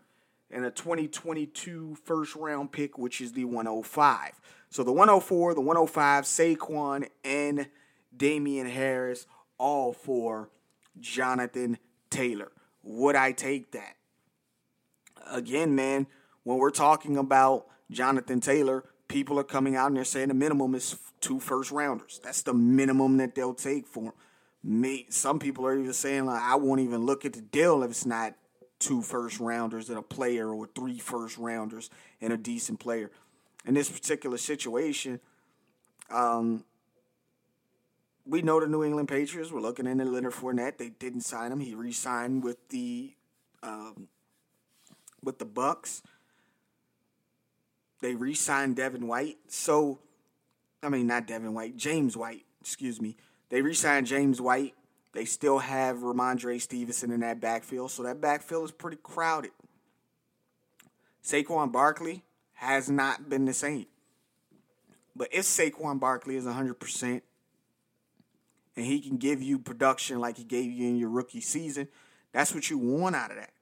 and 0.51 0.65
a 0.65 0.71
2022 0.71 1.97
first 2.05 2.35
round 2.35 2.73
pick, 2.73 2.97
which 2.97 3.21
is 3.21 3.33
the 3.33 3.45
105. 3.45 4.41
So 4.71 4.83
the 4.83 4.93
104, 4.93 5.55
the 5.55 5.61
105, 5.61 6.25
Saquon, 6.25 7.09
and 7.23 7.67
Damien 8.17 8.67
Harris, 8.67 9.27
all 9.59 9.93
for 9.93 10.51
Jonathan 11.01 11.79
Taylor. 12.11 12.53
Would 12.83 13.17
I 13.17 13.33
take 13.33 13.73
that? 13.73 13.97
Again, 15.31 15.75
man, 15.75 16.07
when 16.43 16.59
we're 16.59 16.71
talking 16.71 17.17
about 17.17 17.67
Jonathan 17.91 18.41
Taylor, 18.41 18.85
people 19.09 19.39
are 19.39 19.45
coming 19.45 19.77
out 19.77 19.89
and 19.89 19.97
they're 19.97 20.05
saying 20.05 20.29
the 20.29 20.35
minimum 20.35 20.75
is 20.75 20.97
two 21.21 21.41
first 21.41 21.71
rounders. 21.71 22.21
That's 22.23 22.43
the 22.43 22.55
minimum 22.55 23.17
that 23.19 23.35
they'll 23.35 23.55
take 23.55 23.87
for 23.87 24.05
him. 24.05 24.13
Me, 24.63 25.07
some 25.11 25.39
people 25.39 25.67
are 25.67 25.79
even 25.79 25.93
saying 25.93 26.27
like 26.27 26.43
I 26.43 26.57
won't 26.57 26.81
even 26.81 27.05
look 27.05 27.25
at 27.25 27.35
the 27.35 27.43
deal 27.43 27.83
if 27.83 27.91
it's 27.91 28.07
not 28.07 28.35
two 28.79 29.03
first 29.03 29.41
rounders 29.41 29.89
and 29.89 29.99
a 29.99 30.03
player 30.03 30.53
or 30.53 30.67
three 30.75 30.99
first 30.99 31.39
rounders 31.39 31.91
and 32.21 32.33
a 32.33 32.37
decent 32.37 32.81
player. 32.81 33.11
In 33.67 33.75
this 33.75 33.91
particular 33.91 34.37
situation, 34.37 35.21
um, 36.11 36.65
we 38.27 38.43
know 38.43 38.61
the 38.61 38.67
New 38.67 38.85
England 38.85 39.09
Patriots 39.09 39.51
were 39.51 39.61
looking 39.61 39.87
into 39.87 40.05
Leonard 40.05 40.33
Fournette. 40.33 40.79
They 40.79 40.91
didn't 40.91 41.23
sign 41.23 41.53
him. 41.53 41.61
He 41.61 41.75
re-signed 41.75 42.43
with 42.43 42.69
the 42.69 43.15
um, 43.63 44.09
with 45.23 45.39
the 45.39 45.45
Bucks. 45.45 46.03
They 48.01 48.15
re-signed 48.15 48.77
Devin 48.77 49.07
White. 49.07 49.39
So, 49.49 50.01
I 50.83 50.89
mean, 50.91 51.07
not 51.07 51.27
Devin 51.27 51.55
White, 51.55 51.77
James 51.77 52.17
White. 52.17 52.45
Excuse 52.61 53.01
me. 53.01 53.17
They 53.49 53.63
re-signed 53.63 54.07
James 54.07 54.41
White. 54.41 54.75
They 55.13 55.25
still 55.25 55.59
have 55.59 55.99
Rhamondre 55.99 56.61
Stevenson 56.61 57.11
in 57.13 57.21
that 57.21 57.41
backfield, 57.41 57.91
so 57.93 58.03
that 58.03 58.21
backfield 58.21 58.65
is 58.65 58.73
pretty 58.73 58.99
crowded. 59.03 59.53
Saquon 61.23 61.71
Barkley 61.73 62.25
has 62.55 62.91
not 62.91 63.29
been 63.29 63.45
the 63.45 63.55
same. 63.55 63.87
But 65.17 65.29
if 65.33 65.45
Saquon 65.45 66.01
Barkley 66.01 66.37
is 66.37 66.45
100% 66.45 67.23
and 68.77 68.85
he 68.85 69.01
can 69.01 69.17
give 69.17 69.43
you 69.43 69.59
production 69.59 70.21
like 70.21 70.37
he 70.37 70.45
gave 70.45 70.71
you 70.71 70.89
in 70.89 70.97
your 70.97 71.09
rookie 71.09 71.41
season, 71.41 71.89
that's 72.33 72.55
what 72.55 72.69
you 72.71 72.79
want 72.79 73.15
out 73.15 73.31
of 73.31 73.37
that. 73.37 73.53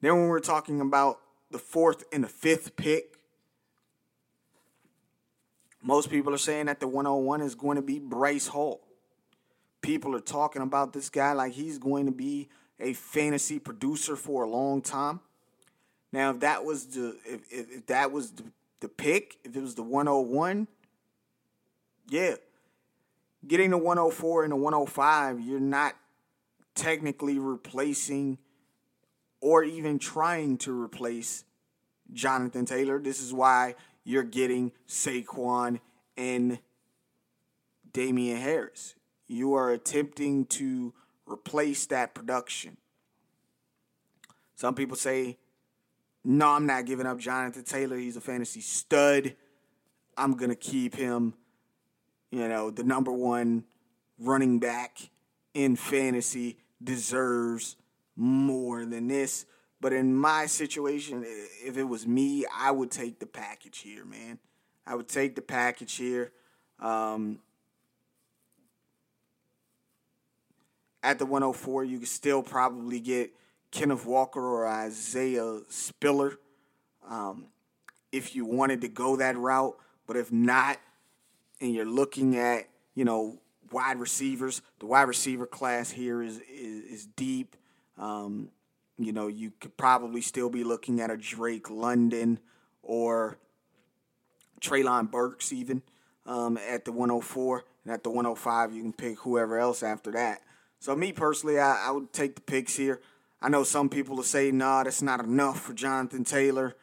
Then 0.00 0.16
when 0.16 0.28
we're 0.28 0.40
talking 0.40 0.80
about 0.80 1.20
the 1.50 1.58
fourth 1.58 2.04
and 2.12 2.22
the 2.22 2.28
fifth 2.28 2.76
pick, 2.76 3.16
most 5.82 6.10
people 6.10 6.32
are 6.32 6.38
saying 6.38 6.66
that 6.66 6.80
the 6.80 6.88
101 6.88 7.40
is 7.42 7.54
going 7.54 7.76
to 7.76 7.82
be 7.82 8.00
Breece 8.00 8.48
Hall. 8.48 8.80
People 9.82 10.14
are 10.14 10.20
talking 10.20 10.62
about 10.62 10.92
this 10.92 11.10
guy 11.10 11.32
like 11.32 11.52
he's 11.52 11.78
going 11.78 12.06
to 12.06 12.12
be 12.12 12.48
a 12.80 12.94
fantasy 12.94 13.58
producer 13.58 14.16
for 14.16 14.44
a 14.44 14.48
long 14.48 14.80
time. 14.80 15.20
Now, 16.12 16.30
if 16.30 16.40
that 16.40 16.64
was 16.64 16.86
the 16.86 17.16
if, 17.26 17.40
if, 17.50 17.70
if 17.70 17.86
that 17.86 18.12
was 18.12 18.30
the, 18.30 18.44
the 18.80 18.88
pick, 18.88 19.36
if 19.44 19.56
it 19.56 19.60
was 19.60 19.74
the 19.74 19.82
101, 19.82 20.68
yeah. 22.08 22.36
Getting 23.46 23.70
the 23.70 23.78
104 23.78 24.44
and 24.44 24.52
the 24.52 24.56
105, 24.56 25.40
you're 25.40 25.60
not 25.60 25.94
technically 26.74 27.38
replacing 27.38 28.38
or 29.40 29.62
even 29.62 29.98
trying 29.98 30.56
to 30.58 30.82
replace 30.82 31.44
Jonathan 32.12 32.64
Taylor. 32.64 32.98
This 32.98 33.20
is 33.20 33.32
why 33.32 33.74
you're 34.04 34.22
getting 34.22 34.72
Saquon 34.88 35.80
and 36.16 36.58
Damien 37.92 38.38
Harris. 38.38 38.94
You 39.26 39.54
are 39.54 39.70
attempting 39.70 40.46
to 40.46 40.94
replace 41.26 41.86
that 41.86 42.14
production. 42.14 42.76
Some 44.54 44.74
people 44.74 44.96
say, 44.96 45.38
no, 46.24 46.48
I'm 46.48 46.66
not 46.66 46.86
giving 46.86 47.06
up 47.06 47.18
Jonathan 47.18 47.64
Taylor. 47.64 47.96
He's 47.96 48.16
a 48.16 48.20
fantasy 48.20 48.60
stud. 48.60 49.34
I'm 50.16 50.36
going 50.36 50.50
to 50.50 50.56
keep 50.56 50.94
him, 50.94 51.34
you 52.34 52.48
know, 52.48 52.68
the 52.68 52.82
number 52.82 53.12
one 53.12 53.62
running 54.18 54.58
back 54.58 54.98
in 55.54 55.76
fantasy 55.76 56.58
deserves 56.82 57.76
more 58.16 58.84
than 58.84 59.06
this. 59.06 59.46
But 59.80 59.92
in 59.92 60.16
my 60.16 60.46
situation, 60.46 61.24
if 61.24 61.76
it 61.76 61.84
was 61.84 62.08
me, 62.08 62.44
I 62.52 62.72
would 62.72 62.90
take 62.90 63.20
the 63.20 63.26
package 63.26 63.78
here, 63.78 64.04
man. 64.04 64.40
I 64.84 64.96
would 64.96 65.08
take 65.08 65.36
the 65.36 65.42
package 65.42 65.94
here. 65.94 66.32
Um, 66.80 67.38
at 71.04 71.20
the 71.20 71.26
104, 71.26 71.84
you 71.84 72.00
could 72.00 72.08
still 72.08 72.42
probably 72.42 72.98
get 72.98 73.32
Kenneth 73.70 74.04
Walker 74.04 74.40
or 74.40 74.66
Isaiah 74.66 75.60
Spiller 75.68 76.40
um, 77.08 77.46
if 78.10 78.34
you 78.34 78.44
wanted 78.44 78.80
to 78.80 78.88
go 78.88 79.14
that 79.16 79.36
route. 79.36 79.76
But 80.08 80.16
if 80.16 80.32
not, 80.32 80.78
and 81.60 81.72
you're 81.72 81.84
looking 81.84 82.36
at, 82.36 82.68
you 82.94 83.04
know, 83.04 83.40
wide 83.70 83.98
receivers, 83.98 84.62
the 84.78 84.86
wide 84.86 85.08
receiver 85.08 85.46
class 85.46 85.90
here 85.90 86.22
is 86.22 86.38
is, 86.50 86.84
is 86.84 87.06
deep. 87.06 87.56
Um, 87.98 88.50
you 88.98 89.12
know, 89.12 89.26
you 89.26 89.52
could 89.60 89.76
probably 89.76 90.20
still 90.20 90.48
be 90.48 90.64
looking 90.64 91.00
at 91.00 91.10
a 91.10 91.16
Drake 91.16 91.68
London 91.70 92.38
or 92.82 93.38
Treylon 94.60 95.10
Burks 95.10 95.52
even 95.52 95.82
um, 96.26 96.56
at 96.56 96.84
the 96.84 96.92
104. 96.92 97.64
And 97.84 97.92
at 97.92 98.02
the 98.02 98.10
105, 98.10 98.72
you 98.72 98.82
can 98.82 98.92
pick 98.92 99.18
whoever 99.20 99.58
else 99.58 99.82
after 99.82 100.10
that. 100.12 100.40
So 100.78 100.94
me 100.94 101.12
personally, 101.12 101.58
I, 101.58 101.88
I 101.88 101.90
would 101.90 102.12
take 102.12 102.34
the 102.36 102.40
picks 102.40 102.76
here. 102.76 103.00
I 103.42 103.48
know 103.48 103.62
some 103.62 103.88
people 103.88 104.16
will 104.16 104.22
say, 104.22 104.50
nah, 104.50 104.84
that's 104.84 105.02
not 105.02 105.20
enough 105.20 105.60
for 105.60 105.74
Jonathan 105.74 106.24
Taylor. 106.24 106.76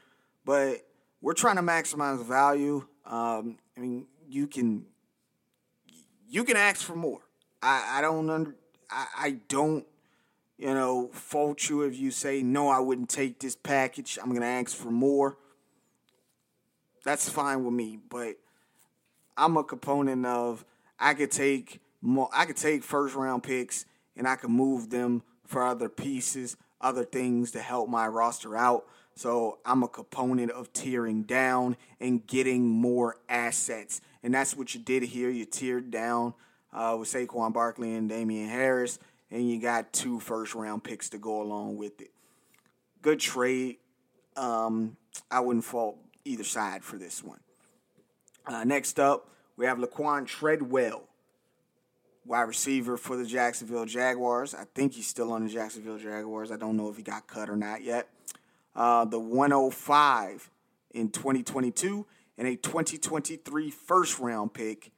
But 0.46 0.86
we're 1.22 1.34
trying 1.34 1.56
to 1.56 1.62
maximize 1.62 2.24
value. 2.24 2.86
Um, 3.06 3.58
I 3.76 3.80
mean, 3.80 4.06
you 4.32 4.48
can 4.48 4.86
you 6.28 6.44
can 6.44 6.58
ask 6.58 6.82
for 6.82 6.96
more. 6.96 7.22
I, 7.62 7.98
I 7.98 8.02
don't 8.02 8.30
under 8.30 8.56
I, 8.90 9.06
I 9.18 9.32
don't 9.48 9.86
you 10.62 10.72
know, 10.76 11.10
fault 11.12 11.68
you 11.70 11.82
if 11.82 11.98
you 11.98 12.12
say, 12.12 12.44
no, 12.44 12.70
I 12.70 12.80
wouldn't 12.80 13.10
take 13.10 13.40
this 13.40 13.56
package. 13.56 14.20
I'm 14.22 14.30
to 14.42 14.46
ask 14.46 14.78
for 14.78 14.92
more. 14.92 15.36
That's 17.04 17.28
fine 17.28 17.66
with 17.66 17.74
me. 17.74 17.98
But 17.98 18.36
I'm 19.36 19.58
a 19.58 19.64
component 19.64 20.24
of 20.24 20.64
I 21.00 21.16
could 21.16 21.32
take 21.32 21.80
more, 22.00 22.30
I 22.32 22.46
could 22.46 22.58
take 22.58 22.84
first 22.84 23.16
round 23.16 23.42
picks 23.42 23.86
and 24.16 24.28
I 24.28 24.36
could 24.36 24.52
move 24.52 24.92
them 24.92 25.24
for 25.48 25.64
other 25.64 25.90
pieces, 25.90 26.58
other 26.80 27.06
things 27.06 27.50
to 27.52 27.60
help 27.60 27.90
my 27.90 28.08
roster 28.08 28.56
out. 28.56 28.86
So 29.16 29.60
I'm 29.66 29.84
a 29.84 29.88
component 29.88 30.52
of 30.52 30.74
tearing 30.74 31.24
down 31.24 31.78
and 32.00 32.26
getting 32.26 32.68
more 32.68 33.18
assets. 33.30 34.02
And 34.24 34.34
that's 34.34 34.56
what 34.56 34.74
you 34.74 34.82
did 34.82 35.04
here. 35.04 35.30
You 35.30 35.46
tiered 35.46 35.92
down 35.92 36.34
uh, 36.74 36.96
with 37.00 37.10
Saquon 37.10 37.54
Barkley 37.54 37.94
and 37.96 38.10
Damien 38.10 38.50
Harris 38.50 39.00
and 39.32 39.50
you 39.50 39.60
got 39.60 39.94
two 39.94 40.20
first 40.20 40.54
round 40.54 40.84
picks 40.84 41.10
to 41.10 41.18
go 41.18 41.42
along 41.42 41.78
with 41.78 42.02
it. 42.02 42.12
Good 43.02 43.20
trade. 43.20 43.78
Um, 44.36 44.98
I 45.32 45.40
wouldn't 45.40 45.66
fault 45.66 45.98
either 46.26 46.44
side 46.44 46.84
for 46.84 46.98
this 46.98 47.24
one. 47.24 47.40
Uh, 48.46 48.64
next 48.64 49.00
up, 49.00 49.30
we 49.56 49.66
have 49.66 49.78
Laquan 49.78 50.28
Treadwell, 50.28 51.04
wide 52.26 52.42
receiver 52.42 52.98
for 52.98 53.16
the 53.16 53.26
Jacksonville 53.26 53.86
Jaguars. 53.86 54.54
I 54.54 54.66
think 54.76 54.94
he's 54.94 55.08
still 55.08 55.32
on 55.32 55.46
the 55.46 55.50
Jacksonville 55.50 55.98
Jaguars. 55.98 56.52
I 56.52 56.58
don't 56.58 56.78
know 56.78 56.90
if 56.90 56.98
he 56.98 57.04
got 57.04 57.28
cut 57.28 57.50
or 57.50 57.56
not 57.56 57.84
yet. 57.84 58.08
Uh, 58.76 59.06
the 59.06 59.20
105 59.20 60.50
in 60.92 61.10
2022, 61.10 62.06
and 62.38 62.48
a 62.48 62.56
2023 62.56 63.70
first 63.72 64.20
round 64.20 64.54
pick 64.54 64.92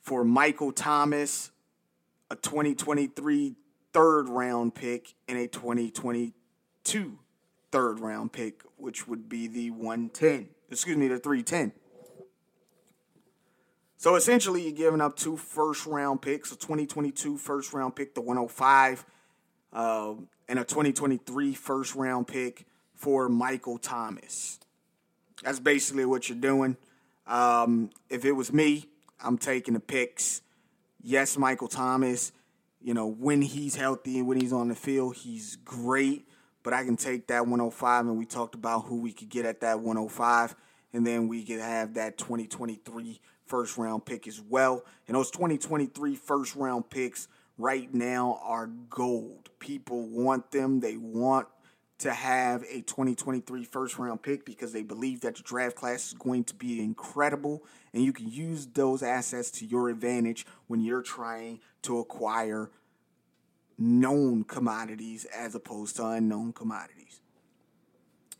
for 0.00 0.24
Michael 0.24 0.72
Thomas, 0.72 1.50
a 2.30 2.36
2023 2.36 3.54
third 3.92 4.28
round 4.28 4.74
pick, 4.74 5.14
and 5.28 5.38
a 5.38 5.46
2022 5.46 7.18
third 7.70 8.00
round 8.00 8.32
pick, 8.32 8.62
which 8.76 9.08
would 9.08 9.28
be 9.28 9.46
the 9.46 9.70
110. 9.70 10.48
Excuse 10.70 10.96
me, 10.96 11.08
the 11.08 11.18
310. 11.18 11.72
So 13.96 14.16
essentially, 14.16 14.62
you're 14.62 14.72
giving 14.72 15.00
up 15.00 15.16
two 15.16 15.36
first 15.36 15.86
round 15.86 16.22
picks, 16.22 16.50
a 16.50 16.56
2022 16.56 17.38
first 17.38 17.72
round 17.72 17.94
pick, 17.94 18.14
the 18.14 18.20
105, 18.20 19.06
uh, 19.72 20.14
and 20.48 20.58
a 20.58 20.64
2023 20.64 21.54
first 21.54 21.94
round 21.94 22.28
pick 22.28 22.66
for 22.94 23.28
Michael 23.28 23.78
Thomas. 23.78 24.58
That's 25.42 25.60
basically 25.60 26.04
what 26.04 26.28
you're 26.28 26.38
doing. 26.38 26.76
Um, 27.26 27.90
if 28.08 28.24
it 28.24 28.32
was 28.32 28.52
me, 28.52 28.86
I'm 29.20 29.38
taking 29.38 29.74
the 29.74 29.80
picks. 29.80 30.42
Yes, 31.02 31.36
Michael 31.36 31.68
Thomas, 31.68 32.32
you 32.80 32.94
know, 32.94 33.06
when 33.06 33.42
he's 33.42 33.74
healthy 33.74 34.18
and 34.18 34.28
when 34.28 34.40
he's 34.40 34.52
on 34.52 34.68
the 34.68 34.74
field, 34.74 35.16
he's 35.16 35.56
great. 35.64 36.28
But 36.62 36.72
I 36.74 36.84
can 36.84 36.96
take 36.96 37.26
that 37.26 37.40
105, 37.40 38.06
and 38.06 38.16
we 38.16 38.24
talked 38.24 38.54
about 38.54 38.84
who 38.84 39.00
we 39.00 39.12
could 39.12 39.28
get 39.28 39.44
at 39.44 39.60
that 39.62 39.80
105, 39.80 40.54
and 40.92 41.04
then 41.04 41.26
we 41.26 41.42
could 41.44 41.58
have 41.58 41.94
that 41.94 42.18
2023 42.18 43.20
first 43.46 43.76
round 43.76 44.04
pick 44.04 44.28
as 44.28 44.40
well. 44.40 44.84
And 45.08 45.16
those 45.16 45.30
2023 45.32 46.14
first 46.14 46.54
round 46.54 46.88
picks 46.88 47.26
right 47.58 47.92
now 47.92 48.40
are 48.42 48.66
gold. 48.66 49.50
People 49.58 50.06
want 50.08 50.50
them. 50.50 50.80
They 50.80 50.96
want 50.96 51.48
to 51.98 52.12
have 52.12 52.62
a 52.64 52.80
2023 52.80 53.64
first 53.64 53.96
round 53.96 54.22
pick 54.22 54.44
because 54.44 54.72
they 54.72 54.82
believe 54.82 55.20
that 55.20 55.36
the 55.36 55.42
draft 55.42 55.76
class 55.76 56.08
is 56.08 56.14
going 56.14 56.42
to 56.42 56.54
be 56.54 56.80
incredible 56.80 57.62
and 57.92 58.02
you 58.02 58.12
can 58.12 58.28
use 58.28 58.66
those 58.66 59.04
assets 59.04 59.52
to 59.52 59.66
your 59.66 59.88
advantage 59.88 60.44
when 60.66 60.80
you're 60.80 61.02
trying 61.02 61.60
to 61.82 61.98
acquire 62.00 62.70
known 63.78 64.42
commodities 64.42 65.26
as 65.26 65.54
opposed 65.54 65.96
to 65.96 66.06
unknown 66.06 66.52
commodities. 66.52 67.20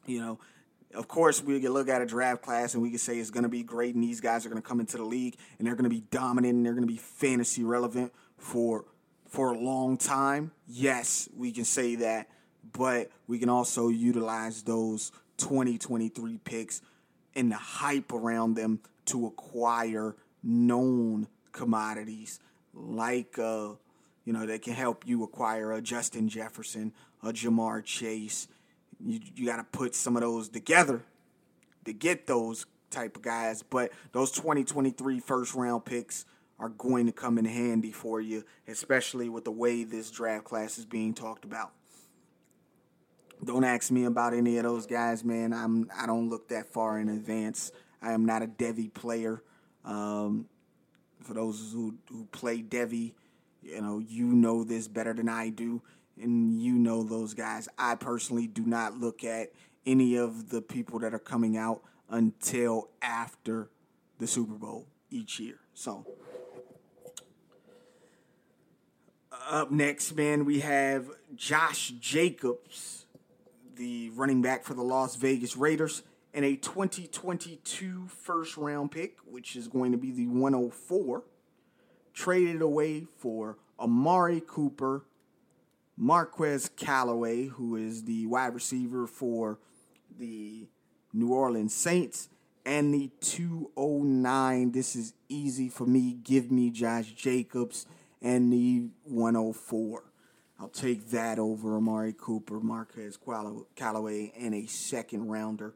You 0.07 0.21
know, 0.21 0.40
of 0.95 1.09
course, 1.09 1.42
we 1.42 1.61
can 1.61 1.73
look 1.73 1.88
at 1.88 2.02
a 2.02 2.07
draft 2.07 2.42
class 2.42 2.75
and 2.75 2.83
we 2.83 2.90
can 2.90 2.99
say 2.99 3.19
it's 3.19 3.31
going 3.31 3.45
to 3.45 3.49
be 3.49 3.62
great, 3.62 3.95
and 3.95 4.02
these 4.02 4.21
guys 4.21 4.45
are 4.45 4.49
going 4.49 4.61
to 4.61 4.69
come 4.69 4.81
into 4.81 4.97
the 4.97 5.04
league 5.04 5.37
and 5.59 5.66
they're 5.66 5.75
going 5.75 5.88
to 5.88 5.90
be 5.90 6.02
dominant 6.11 6.54
and 6.54 6.66
they're 6.66 6.75
going 6.75 6.87
to 6.87 6.92
be 6.92 6.99
fantasy 6.99 7.62
relevant 7.62 8.12
for 8.37 8.85
for 9.32 9.52
a 9.52 9.58
long 9.58 9.96
time. 9.96 10.52
Yes, 10.68 11.26
we 11.34 11.52
can 11.52 11.64
say 11.64 11.96
that, 11.96 12.28
but 12.70 13.10
we 13.26 13.38
can 13.38 13.48
also 13.48 13.88
utilize 13.88 14.62
those 14.62 15.10
2023 15.38 16.38
picks 16.44 16.82
and 17.34 17.50
the 17.50 17.56
hype 17.56 18.12
around 18.12 18.54
them 18.54 18.80
to 19.06 19.26
acquire 19.26 20.14
known 20.42 21.26
commodities 21.50 22.40
like 22.74 23.38
uh, 23.38 23.70
you 24.24 24.34
know, 24.34 24.44
they 24.44 24.58
can 24.58 24.74
help 24.74 25.06
you 25.06 25.24
acquire 25.24 25.72
a 25.72 25.80
Justin 25.80 26.28
Jefferson, 26.28 26.92
a 27.22 27.32
Ja'Marr 27.32 27.82
Chase, 27.84 28.48
you, 29.04 29.18
you 29.34 29.46
got 29.46 29.56
to 29.56 29.64
put 29.64 29.94
some 29.94 30.14
of 30.14 30.22
those 30.22 30.50
together 30.50 31.02
to 31.86 31.92
get 31.92 32.26
those 32.26 32.66
type 32.90 33.16
of 33.16 33.22
guys. 33.22 33.62
But 33.62 33.92
those 34.12 34.30
2023 34.32 35.20
first 35.20 35.54
round 35.54 35.86
picks 35.86 36.26
are 36.62 36.69
going 36.69 37.07
to 37.07 37.12
come 37.12 37.38
in 37.38 37.45
handy 37.45 37.90
for 37.90 38.21
you, 38.21 38.45
especially 38.69 39.28
with 39.28 39.45
the 39.45 39.50
way 39.50 39.83
this 39.83 40.12
draft 40.12 40.45
class 40.45 40.78
is 40.78 40.87
being 40.87 41.12
talked 41.12 41.45
about. 41.45 41.73
Don't 43.45 43.64
ask 43.64 43.90
me 43.90 44.04
about 44.04 44.33
any 44.33 44.57
of 44.59 44.62
those 44.62 44.87
guys, 44.87 45.25
man. 45.25 45.52
I'm 45.52 45.90
I 45.99 46.07
don't 46.07 46.31
look 46.31 46.49
that 46.50 46.73
far 46.73 47.00
in 47.00 47.09
advance. 47.09 47.73
I 48.00 48.12
am 48.12 48.25
not 48.25 48.42
a 48.42 48.47
Devy 48.47 48.95
player. 48.95 49.42
Um, 49.85 50.47
for 51.21 51.35
those 51.35 51.73
who 51.73 51.97
who 52.09 52.26
play 52.26 52.62
Devy, 52.62 53.15
you 53.60 53.82
know 53.82 53.99
you 53.99 54.26
know 54.26 54.63
this 54.63 54.86
better 54.86 55.13
than 55.13 55.28
I 55.28 55.49
do 55.49 55.82
and 56.21 56.63
you 56.63 56.75
know 56.75 57.02
those 57.02 57.34
guys. 57.34 57.69
I 57.76 57.97
personally 57.97 58.47
do 58.47 58.65
not 58.65 58.99
look 58.99 59.25
at 59.25 59.49
any 59.84 60.17
of 60.17 60.50
the 60.50 60.63
people 60.63 61.00
that 61.00 61.13
are 61.13 61.19
coming 61.19 61.56
out 61.56 61.82
until 62.08 62.91
after 63.00 63.71
the 64.19 64.28
Super 64.28 64.54
Bowl 64.54 64.86
each 65.10 65.41
year. 65.41 65.58
So, 65.75 66.06
up 69.49 69.71
next, 69.71 70.14
man, 70.14 70.45
we 70.45 70.60
have 70.60 71.08
Josh 71.34 71.90
Jacobs, 72.00 73.06
the 73.75 74.10
running 74.10 74.42
back 74.42 74.64
for 74.64 74.75
the 74.75 74.82
Las 74.82 75.16
Vegas 75.16 75.56
Raiders, 75.56 76.02
and 76.34 76.45
a 76.45 76.56
2022 76.56 78.06
first 78.08 78.56
round 78.56 78.90
pick, 78.90 79.18
which 79.26 79.56
is 79.56 79.68
going 79.68 79.92
to 79.92 79.99
be 79.99 80.10
the 80.10 80.26
104, 80.26 81.23
traded 82.14 82.62
away 82.62 83.06
for 83.18 83.58
Amari 83.78 84.42
Cooper 84.47 85.04
Marquez 85.97 86.71
Callaway, 86.76 87.47
who 87.47 87.76
is 87.76 88.04
the 88.04 88.26
wide 88.26 88.54
receiver 88.54 89.06
for 89.06 89.58
the 90.18 90.66
New 91.12 91.32
Orleans 91.32 91.75
Saints, 91.75 92.28
and 92.64 92.95
the 92.95 93.10
209. 93.21 94.73
This 94.73 94.97
is 94.97 95.14
easy 95.28 95.68
for 95.68 95.86
me. 95.86 96.18
Give 96.23 96.50
me 96.50 96.71
Josh 96.71 97.12
Jacobs 97.12 97.86
and 98.23 98.52
the 98.52 98.89
104. 99.04 100.04
I'll 100.61 100.69
take 100.69 101.11
that 101.11 101.39
over 101.39 101.76
Amari 101.76 102.15
Cooper, 102.17 102.61
Marquez 102.61 103.19
Callaway, 103.75 104.32
and 104.39 104.54
a 104.54 104.67
second 104.67 105.28
rounder. 105.28 105.75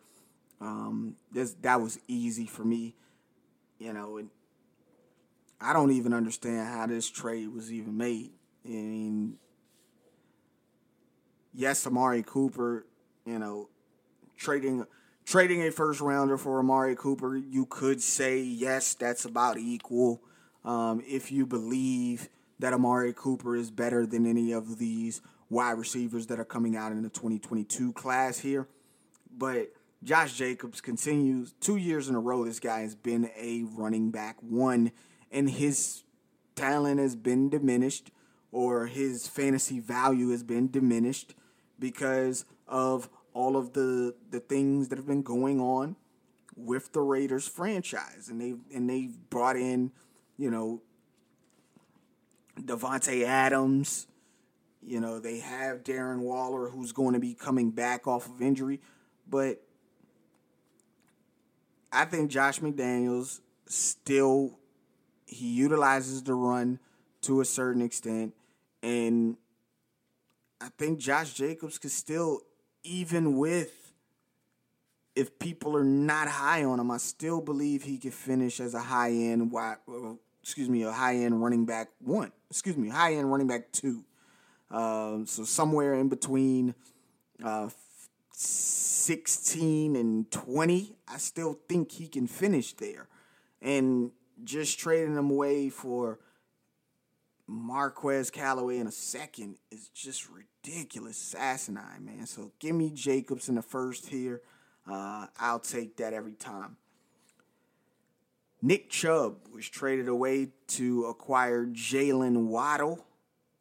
Um, 0.61 1.17
this 1.33 1.55
that 1.63 1.81
was 1.81 1.99
easy 2.07 2.47
for 2.47 2.65
me, 2.65 2.95
you 3.79 3.93
know. 3.93 4.17
And 4.17 4.31
I 5.61 5.73
don't 5.73 5.91
even 5.91 6.15
understand 6.15 6.69
how 6.69 6.87
this 6.87 7.11
trade 7.11 7.49
was 7.49 7.73
even 7.73 7.97
made. 7.97 8.31
I 8.65 8.69
mean, 8.69 9.37
yes, 11.53 11.87
Amari 11.87 12.23
Cooper, 12.23 12.87
you 13.27 13.41
know, 13.41 13.69
trading 14.37 14.87
trading 15.25 15.63
a 15.63 15.73
first 15.73 16.01
rounder 16.01 16.39
for 16.39 16.61
Amari 16.61 16.95
Cooper, 16.95 17.37
you 17.37 17.67
could 17.67 18.01
say 18.01 18.41
yes, 18.41 18.95
that's 18.95 19.25
about 19.25 19.59
equal. 19.59 20.23
Um, 20.65 21.03
if 21.07 21.31
you 21.31 21.45
believe 21.47 22.29
that 22.59 22.73
Amari 22.73 23.13
Cooper 23.13 23.57
is 23.57 23.71
better 23.71 24.07
than 24.07 24.27
any 24.27 24.53
of 24.53 24.79
these 24.79 25.21
wide 25.49 25.73
receivers 25.73 26.27
that 26.27 26.41
are 26.41 26.45
coming 26.45 26.77
out 26.77 26.93
in 26.93 27.03
the 27.03 27.09
2022 27.09 27.93
class 27.93 28.39
here. 28.39 28.69
But 29.37 29.73
Josh 30.03 30.35
Jacobs 30.35 30.81
continues 30.81 31.53
two 31.61 31.77
years 31.77 32.09
in 32.09 32.15
a 32.15 32.21
row. 32.21 32.45
This 32.45 32.61
guy 32.61 32.81
has 32.81 32.95
been 32.95 33.31
a 33.37 33.65
running 33.65 34.11
back 34.11 34.37
one, 34.41 34.93
and 35.31 35.51
his 35.51 36.05
talent 36.55 37.01
has 37.01 37.17
been 37.17 37.49
diminished, 37.49 38.11
or 38.53 38.87
his 38.87 39.27
fantasy 39.27 39.81
value 39.81 40.31
has 40.31 40.43
been 40.43 40.71
diminished 40.71 41.35
because 41.79 42.45
of 42.67 43.09
all 43.35 43.57
of 43.57 43.75
the 43.75 44.15
the 44.31 44.41
things 44.41 44.89
that 44.89 44.97
have 44.97 45.07
been 45.07 45.23
going 45.23 45.61
on 45.61 45.97
with 46.57 46.93
the 46.93 47.01
Raiders 47.01 47.47
franchise, 47.47 48.29
and 48.31 48.41
they 48.41 48.55
and 48.75 48.89
they've 48.89 49.17
brought 49.29 49.57
in, 49.57 49.93
you 50.39 50.51
know, 50.51 50.83
Davante 52.61 53.25
Adams. 53.25 54.07
You 54.83 55.01
know, 55.01 55.19
they 55.19 55.41
have 55.41 55.83
Darren 55.83 56.21
Waller, 56.21 56.69
who's 56.69 56.93
going 56.93 57.15
to 57.15 57.21
be 57.21 57.35
coming 57.35 57.71
back 57.71 58.07
off 58.07 58.29
of 58.29 58.41
injury, 58.41 58.81
but 59.29 59.61
I 61.91 62.05
think 62.05 62.31
Josh 62.31 62.61
McDaniels 62.61 63.41
still 63.67 64.59
he 65.27 65.49
utilizes 65.49 66.23
the 66.23 66.35
run 66.35 66.79
to 67.23 67.41
a 67.41 67.45
certain 67.45 67.83
extent, 67.83 68.35
and 68.83 69.37
I 70.61 70.69
think 70.79 71.01
Josh 71.01 71.35
Jacobs 71.35 71.79
could 71.79 71.91
still, 71.91 72.43
even 72.85 73.37
with 73.37 73.87
if 75.17 75.39
people 75.39 75.77
are 75.77 75.85
not 75.85 76.29
high 76.29 76.63
on 76.63 76.79
him, 76.79 76.91
I 76.91 76.99
still 76.99 77.41
believe 77.41 77.83
he 77.83 77.99
could 77.99 78.15
finish 78.15 78.61
as 78.61 78.75
a 78.75 78.81
high 78.81 79.11
end 79.11 79.51
wide, 79.51 79.79
excuse 80.47 80.69
me, 80.69 80.85
a 80.85 80.93
high 80.93 81.17
end 81.17 81.43
running 81.43 81.67
back 81.67 81.89
one. 81.99 82.31
Excuse 82.49 82.77
me, 82.77 82.89
high 82.89 83.15
end 83.15 83.29
running 83.29 83.49
back 83.49 83.73
two. 83.73 84.05
Um, 84.71 85.27
so 85.27 85.43
somewhere 85.43 85.95
in 85.95 86.09
between 86.09 86.77
uh, 87.43 87.69
16 88.31 89.97
and 89.97 90.31
20, 90.31 90.95
I 91.09 91.17
still 91.19 91.59
think 91.69 91.91
he 91.91 92.07
can 92.07 92.29
finish 92.29 92.75
there. 92.75 93.09
And 93.61 94.13
just 94.45 94.79
trading 94.79 95.17
him 95.17 95.31
away 95.33 95.69
for 95.69 96.21
Marquez 97.49 98.31
Callaway 98.31 98.79
in 98.79 98.87
a 98.87 98.93
second 98.93 99.57
is 99.73 99.89
just 99.89 100.29
ridiculous, 100.31 101.35
asinine, 101.35 102.05
man. 102.05 102.25
So 102.27 102.53
give 102.61 102.77
me 102.77 102.93
Jacobs 102.95 103.49
in 103.49 103.57
the 103.57 103.63
first 103.63 104.07
here. 104.07 104.43
Uh, 104.89 105.27
I'll 105.41 105.59
take 105.59 105.97
that 105.97 106.13
every 106.13 106.35
time. 106.35 106.77
Nick 108.63 108.91
Chubb 108.91 109.37
was 109.53 109.69
traded 109.69 110.09
away 110.09 110.49
to 110.69 111.05
acquire 111.05 111.67
Jaylen 111.67 112.47
Waddle, 112.47 113.05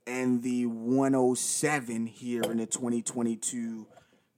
and 0.08 0.42
the 0.42 0.66
107 0.66 2.08
here 2.08 2.44
in 2.44 2.58
the 2.58 2.66
2022 2.66 3.88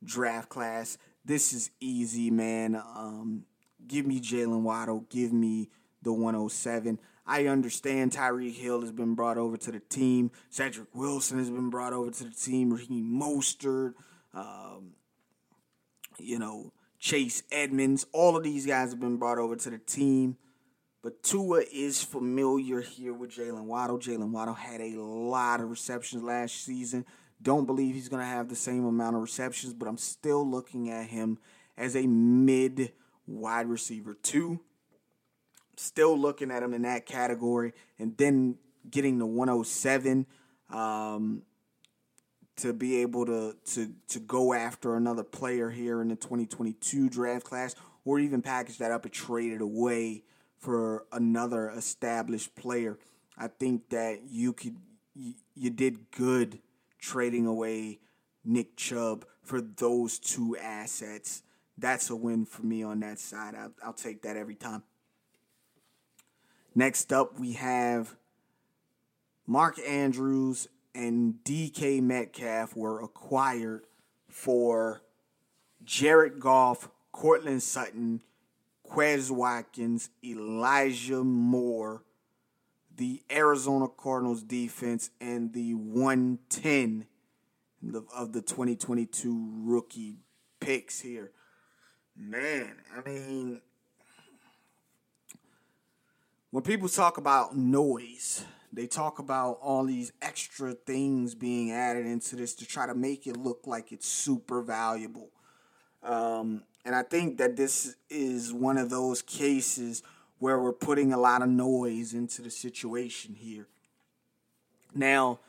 draft 0.03 0.49
class. 0.49 0.97
This 1.25 1.53
is 1.53 1.69
easy, 1.79 2.31
man. 2.31 2.75
Um, 2.75 3.43
give 3.87 4.05
me 4.05 4.19
Jaylen 4.19 4.61
Waddle. 4.61 5.05
Give 5.09 5.33
me 5.33 5.69
the 6.01 6.13
107. 6.13 6.99
I 7.25 7.47
understand 7.47 8.13
Tyreek 8.13 8.55
Hill 8.55 8.81
has 8.81 8.93
been 8.93 9.13
brought 9.13 9.37
over 9.37 9.57
to 9.57 9.71
the 9.71 9.81
team. 9.81 10.31
Cedric 10.49 10.87
Wilson 10.95 11.37
has 11.39 11.49
been 11.49 11.69
brought 11.69 11.93
over 11.93 12.09
to 12.09 12.23
the 12.23 12.31
team. 12.31 12.71
Raheem 12.71 13.19
Mostert, 13.21 13.93
um, 14.33 14.93
you 16.17 16.39
know, 16.39 16.71
Chase 16.99 17.43
Edmonds. 17.51 18.05
All 18.13 18.37
of 18.37 18.43
these 18.43 18.65
guys 18.65 18.91
have 18.91 18.99
been 19.01 19.17
brought 19.17 19.37
over 19.37 19.57
to 19.57 19.69
the 19.69 19.77
team. 19.77 20.37
But 21.03 21.23
Tua 21.23 21.63
is 21.71 22.03
familiar 22.03 22.81
here 22.81 23.13
with 23.13 23.31
Jaylen 23.31 23.65
Waddle. 23.65 23.99
Jaylen 23.99 24.31
Waddle 24.31 24.55
had 24.55 24.81
a 24.81 24.99
lot 24.99 25.61
of 25.61 25.69
receptions 25.69 26.23
last 26.23 26.63
season. 26.63 27.05
Don't 27.41 27.65
believe 27.65 27.93
he's 27.93 28.09
going 28.09 28.21
to 28.21 28.27
have 28.27 28.49
the 28.49 28.55
same 28.55 28.83
amount 28.83 29.15
of 29.15 29.21
receptions, 29.21 29.73
but 29.73 29.87
I'm 29.87 29.97
still 29.97 30.49
looking 30.49 30.89
at 30.89 31.07
him 31.07 31.37
as 31.77 31.95
a 31.95 32.07
mid 32.07 32.93
wide 33.27 33.67
receiver 33.67 34.15
too. 34.15 34.59
Still 35.75 36.17
looking 36.17 36.49
at 36.49 36.63
him 36.63 36.73
in 36.73 36.81
that 36.81 37.05
category, 37.05 37.73
and 37.99 38.17
then 38.17 38.57
getting 38.89 39.19
the 39.19 39.27
107 39.27 40.25
um, 40.71 41.43
to 42.55 42.73
be 42.73 43.03
able 43.03 43.27
to 43.27 43.55
to 43.73 43.93
to 44.07 44.19
go 44.19 44.53
after 44.53 44.95
another 44.95 45.23
player 45.23 45.69
here 45.69 46.01
in 46.01 46.07
the 46.07 46.15
2022 46.15 47.09
draft 47.09 47.45
class, 47.45 47.75
or 48.03 48.17
even 48.17 48.41
package 48.41 48.79
that 48.79 48.91
up 48.91 49.05
and 49.05 49.13
trade 49.13 49.51
it 49.51 49.61
away 49.61 50.23
for 50.57 51.05
another 51.11 51.69
established 51.69 52.55
player. 52.55 52.97
I 53.37 53.47
think 53.47 53.89
that 53.89 54.21
you 54.29 54.53
could 54.53 54.77
you, 55.15 55.33
you 55.55 55.69
did 55.69 56.11
good 56.11 56.59
trading 56.99 57.45
away 57.45 57.99
Nick 58.43 58.75
Chubb 58.75 59.25
for 59.43 59.61
those 59.61 60.19
two 60.19 60.57
assets. 60.57 61.43
That's 61.77 62.09
a 62.09 62.15
win 62.15 62.45
for 62.45 62.63
me 62.63 62.83
on 62.83 62.99
that 63.01 63.19
side. 63.19 63.55
I'll, 63.55 63.73
I'll 63.83 63.93
take 63.93 64.23
that 64.23 64.37
every 64.37 64.55
time. 64.55 64.83
Next 66.73 67.11
up, 67.11 67.39
we 67.39 67.53
have 67.53 68.15
Mark 69.45 69.79
Andrews 69.79 70.67
and 70.93 71.35
DK 71.43 72.01
Metcalf 72.01 72.75
were 72.75 73.01
acquired 73.01 73.85
for 74.27 75.01
Jared 75.83 76.39
Goff, 76.39 76.89
Courtland 77.11 77.63
Sutton, 77.63 78.21
Quez 78.89 79.29
Watkins, 79.31 80.09
Elijah 80.23 81.23
Moore, 81.23 82.03
the 82.95 83.21
Arizona 83.31 83.87
Cardinals 83.87 84.43
defense, 84.43 85.09
and 85.21 85.53
the 85.53 85.73
110 85.73 87.05
of 88.15 88.33
the 88.33 88.41
2022 88.41 89.51
rookie 89.63 90.17
picks 90.59 90.99
here. 90.99 91.31
Man, 92.15 92.75
I 92.95 93.07
mean, 93.07 93.61
when 96.49 96.63
people 96.63 96.89
talk 96.89 97.17
about 97.17 97.55
noise, 97.55 98.43
they 98.73 98.87
talk 98.87 99.19
about 99.19 99.59
all 99.61 99.85
these 99.85 100.11
extra 100.21 100.73
things 100.73 101.35
being 101.35 101.71
added 101.71 102.05
into 102.05 102.35
this 102.35 102.55
to 102.55 102.65
try 102.65 102.87
to 102.87 102.95
make 102.95 103.27
it 103.27 103.37
look 103.37 103.61
like 103.65 103.91
it's 103.91 104.07
super 104.07 104.61
valuable. 104.61 105.29
Um, 106.03 106.63
and 106.87 106.95
I 106.95 107.03
think 107.03 107.37
that 107.39 107.57
this 107.57 107.97
is 108.09 108.53
one 108.53 108.77
of 108.77 108.89
those 108.89 109.21
cases 109.21 110.03
where 110.39 110.57
we're 110.57 110.71
putting 110.71 111.11
a 111.11 111.17
lot 111.17 111.41
of 111.41 111.49
noise 111.49 112.13
into 112.13 112.41
the 112.41 112.49
situation 112.49 113.35
here. 113.35 113.67
Now, 114.95 115.41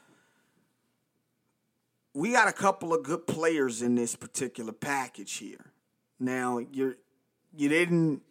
we 2.12 2.32
got 2.32 2.48
a 2.48 2.52
couple 2.52 2.92
of 2.92 3.04
good 3.04 3.28
players 3.28 3.82
in 3.82 3.94
this 3.94 4.16
particular 4.16 4.72
package 4.72 5.34
here. 5.34 5.66
Now, 6.18 6.58
you're 6.58 6.96
you 7.56 7.68
didn't 7.68 8.22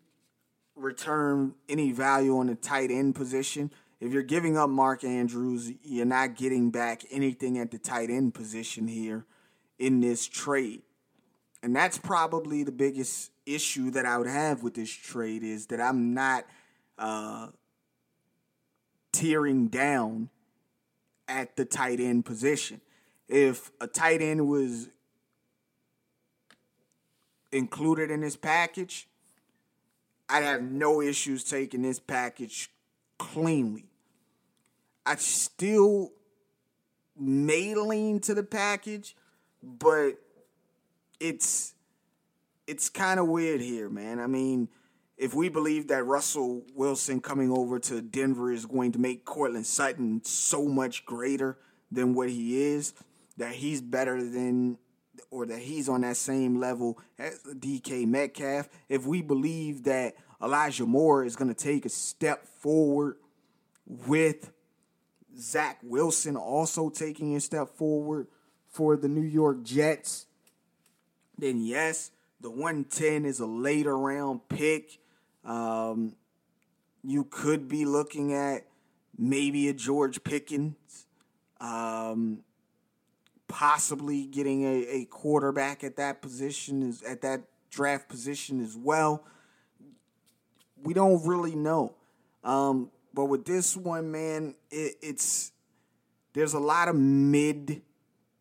return 0.75 1.53
any 1.69 1.93
value 1.93 2.37
on 2.37 2.47
the 2.47 2.55
tight 2.55 2.91
end 2.91 3.15
position. 3.15 3.71
If 4.01 4.11
you're 4.11 4.21
giving 4.21 4.57
up 4.57 4.69
Mark 4.69 5.05
Andrews, 5.05 5.71
you're 5.81 6.05
not 6.05 6.35
getting 6.35 6.71
back 6.71 7.03
anything 7.09 7.57
at 7.57 7.71
the 7.71 7.77
tight 7.77 8.09
end 8.09 8.33
position 8.33 8.89
here 8.89 9.23
in 9.79 10.01
this 10.01 10.27
trade. 10.27 10.81
And 11.63 11.75
that's 11.75 11.97
probably 11.97 12.63
the 12.63 12.71
biggest 12.71 13.31
issue 13.45 13.91
that 13.91 14.05
I 14.05 14.17
would 14.17 14.27
have 14.27 14.63
with 14.63 14.75
this 14.75 14.91
trade 14.91 15.43
is 15.43 15.67
that 15.67 15.81
I'm 15.81 16.13
not 16.13 16.45
uh, 16.97 17.47
tearing 19.11 19.67
down 19.67 20.29
at 21.27 21.55
the 21.55 21.65
tight 21.65 21.99
end 21.99 22.25
position. 22.25 22.81
If 23.27 23.71
a 23.81 23.87
tight 23.87 24.21
end 24.21 24.47
was 24.47 24.89
included 27.51 28.11
in 28.11 28.21
this 28.21 28.35
package, 28.35 29.07
I'd 30.29 30.43
have 30.43 30.61
no 30.61 31.01
issues 31.01 31.43
taking 31.43 31.81
this 31.81 31.99
package 31.99 32.71
cleanly. 33.17 33.85
I 35.05 35.15
still 35.15 36.11
may 37.17 37.73
lean 37.75 38.19
to 38.21 38.33
the 38.33 38.43
package, 38.43 39.15
but 39.63 40.19
it's 41.19 41.73
it's 42.67 42.89
kind 42.89 43.19
of 43.19 43.27
weird 43.27 43.61
here, 43.61 43.89
man. 43.89 44.19
I 44.19 44.27
mean, 44.27 44.67
if 45.17 45.33
we 45.33 45.49
believe 45.49 45.87
that 45.87 46.03
Russell 46.03 46.63
Wilson 46.75 47.21
coming 47.21 47.51
over 47.51 47.79
to 47.79 48.01
Denver 48.01 48.51
is 48.51 48.65
going 48.65 48.91
to 48.91 48.99
make 48.99 49.25
Courtland 49.25 49.65
Sutton 49.65 50.21
so 50.23 50.65
much 50.65 51.05
greater 51.05 51.57
than 51.91 52.13
what 52.13 52.29
he 52.29 52.61
is, 52.61 52.93
that 53.37 53.53
he's 53.53 53.81
better 53.81 54.21
than 54.23 54.77
or 55.31 55.45
that 55.45 55.59
he's 55.59 55.89
on 55.89 56.01
that 56.01 56.17
same 56.17 56.59
level 56.59 56.99
as 57.17 57.39
DK 57.43 58.05
Metcalf, 58.05 58.69
if 58.87 59.05
we 59.05 59.21
believe 59.21 59.83
that 59.83 60.15
Elijah 60.41 60.85
Moore 60.85 61.25
is 61.25 61.35
going 61.35 61.53
to 61.53 61.55
take 61.55 61.85
a 61.85 61.89
step 61.89 62.47
forward 62.47 63.17
with 63.85 64.51
Zach 65.37 65.79
Wilson 65.83 66.35
also 66.35 66.89
taking 66.89 67.35
a 67.35 67.39
step 67.39 67.69
forward 67.69 68.27
for 68.69 68.95
the 68.95 69.07
New 69.07 69.23
York 69.23 69.63
Jets, 69.63 70.26
then 71.37 71.61
yes, 71.61 72.11
the 72.41 72.49
110 72.49 73.25
is 73.25 73.39
a 73.39 73.45
later 73.45 73.97
round 73.97 74.47
pick. 74.49 74.99
Um, 75.43 76.15
you 77.03 77.23
could 77.23 77.67
be 77.67 77.85
looking 77.85 78.33
at 78.33 78.65
maybe 79.17 79.69
a 79.69 79.73
George 79.73 80.23
Pickens, 80.23 81.05
um, 81.59 82.39
possibly 83.47 84.25
getting 84.25 84.63
a, 84.63 84.87
a 84.89 85.05
quarterback 85.05 85.83
at 85.83 85.95
that 85.97 86.21
position 86.21 86.83
is 86.83 87.01
at 87.03 87.21
that 87.21 87.41
draft 87.69 88.09
position 88.09 88.63
as 88.63 88.75
well. 88.75 89.23
We 90.83 90.93
don't 90.93 91.25
really 91.25 91.55
know. 91.55 91.95
Um, 92.43 92.91
but 93.13 93.25
with 93.25 93.45
this 93.45 93.75
one, 93.75 94.11
man, 94.11 94.55
it, 94.69 94.95
it's 95.01 95.51
there's 96.33 96.53
a 96.53 96.59
lot 96.59 96.87
of 96.87 96.95
mid 96.95 97.81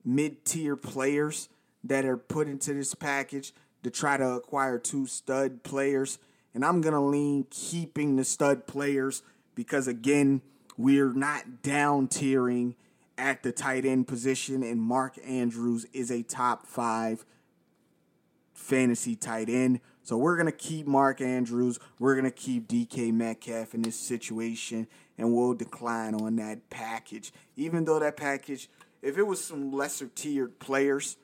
mid 0.04 0.44
tier 0.44 0.76
players 0.76 1.48
that 1.88 2.04
are 2.04 2.16
put 2.16 2.48
into 2.48 2.74
this 2.74 2.94
package 2.94 3.52
to 3.82 3.90
try 3.90 4.16
to 4.16 4.28
acquire 4.30 4.78
two 4.78 5.06
stud 5.06 5.62
players. 5.62 6.18
And 6.54 6.64
I'm 6.64 6.80
going 6.80 6.94
to 6.94 7.00
lean 7.00 7.46
keeping 7.50 8.16
the 8.16 8.24
stud 8.24 8.66
players 8.66 9.22
because, 9.54 9.86
again, 9.86 10.42
we're 10.76 11.12
not 11.12 11.62
down 11.62 12.08
tiering 12.08 12.74
at 13.18 13.42
the 13.42 13.52
tight 13.52 13.84
end 13.84 14.08
position. 14.08 14.62
And 14.62 14.80
Mark 14.80 15.18
Andrews 15.24 15.86
is 15.92 16.10
a 16.10 16.22
top 16.22 16.66
five 16.66 17.24
fantasy 18.54 19.14
tight 19.14 19.48
end. 19.48 19.80
So 20.02 20.16
we're 20.16 20.36
going 20.36 20.46
to 20.46 20.52
keep 20.52 20.86
Mark 20.86 21.20
Andrews. 21.20 21.78
We're 21.98 22.14
going 22.14 22.30
to 22.30 22.30
keep 22.30 22.68
DK 22.68 23.12
Metcalf 23.12 23.74
in 23.74 23.82
this 23.82 23.96
situation. 23.96 24.86
And 25.18 25.34
we'll 25.34 25.54
decline 25.54 26.14
on 26.14 26.36
that 26.36 26.70
package. 26.70 27.32
Even 27.56 27.84
though 27.84 27.98
that 27.98 28.16
package, 28.16 28.68
if 29.02 29.18
it 29.18 29.26
was 29.26 29.44
some 29.44 29.72
lesser 29.72 30.06
tiered 30.06 30.58
players, 30.58 31.16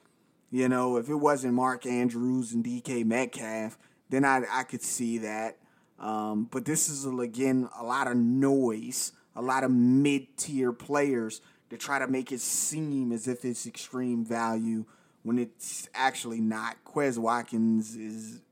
you 0.52 0.68
know, 0.68 0.98
if 0.98 1.08
it 1.08 1.16
wasn't 1.16 1.54
Mark 1.54 1.86
Andrews 1.86 2.52
and 2.52 2.62
DK 2.62 3.06
Metcalf, 3.06 3.78
then 4.10 4.24
I 4.24 4.42
I 4.50 4.62
could 4.64 4.82
see 4.82 5.18
that. 5.18 5.56
Um, 5.98 6.46
but 6.50 6.66
this 6.66 6.90
is 6.90 7.06
again 7.06 7.68
a 7.76 7.82
lot 7.82 8.06
of 8.06 8.18
noise, 8.18 9.12
a 9.34 9.40
lot 9.40 9.64
of 9.64 9.70
mid 9.70 10.36
tier 10.36 10.72
players 10.72 11.40
to 11.70 11.78
try 11.78 11.98
to 11.98 12.06
make 12.06 12.30
it 12.30 12.40
seem 12.40 13.12
as 13.12 13.26
if 13.26 13.46
it's 13.46 13.66
extreme 13.66 14.26
value 14.26 14.84
when 15.22 15.38
it's 15.38 15.88
actually 15.94 16.40
not. 16.40 16.76
Quez 16.84 17.16
Watkins 17.16 17.96
is 17.96 18.42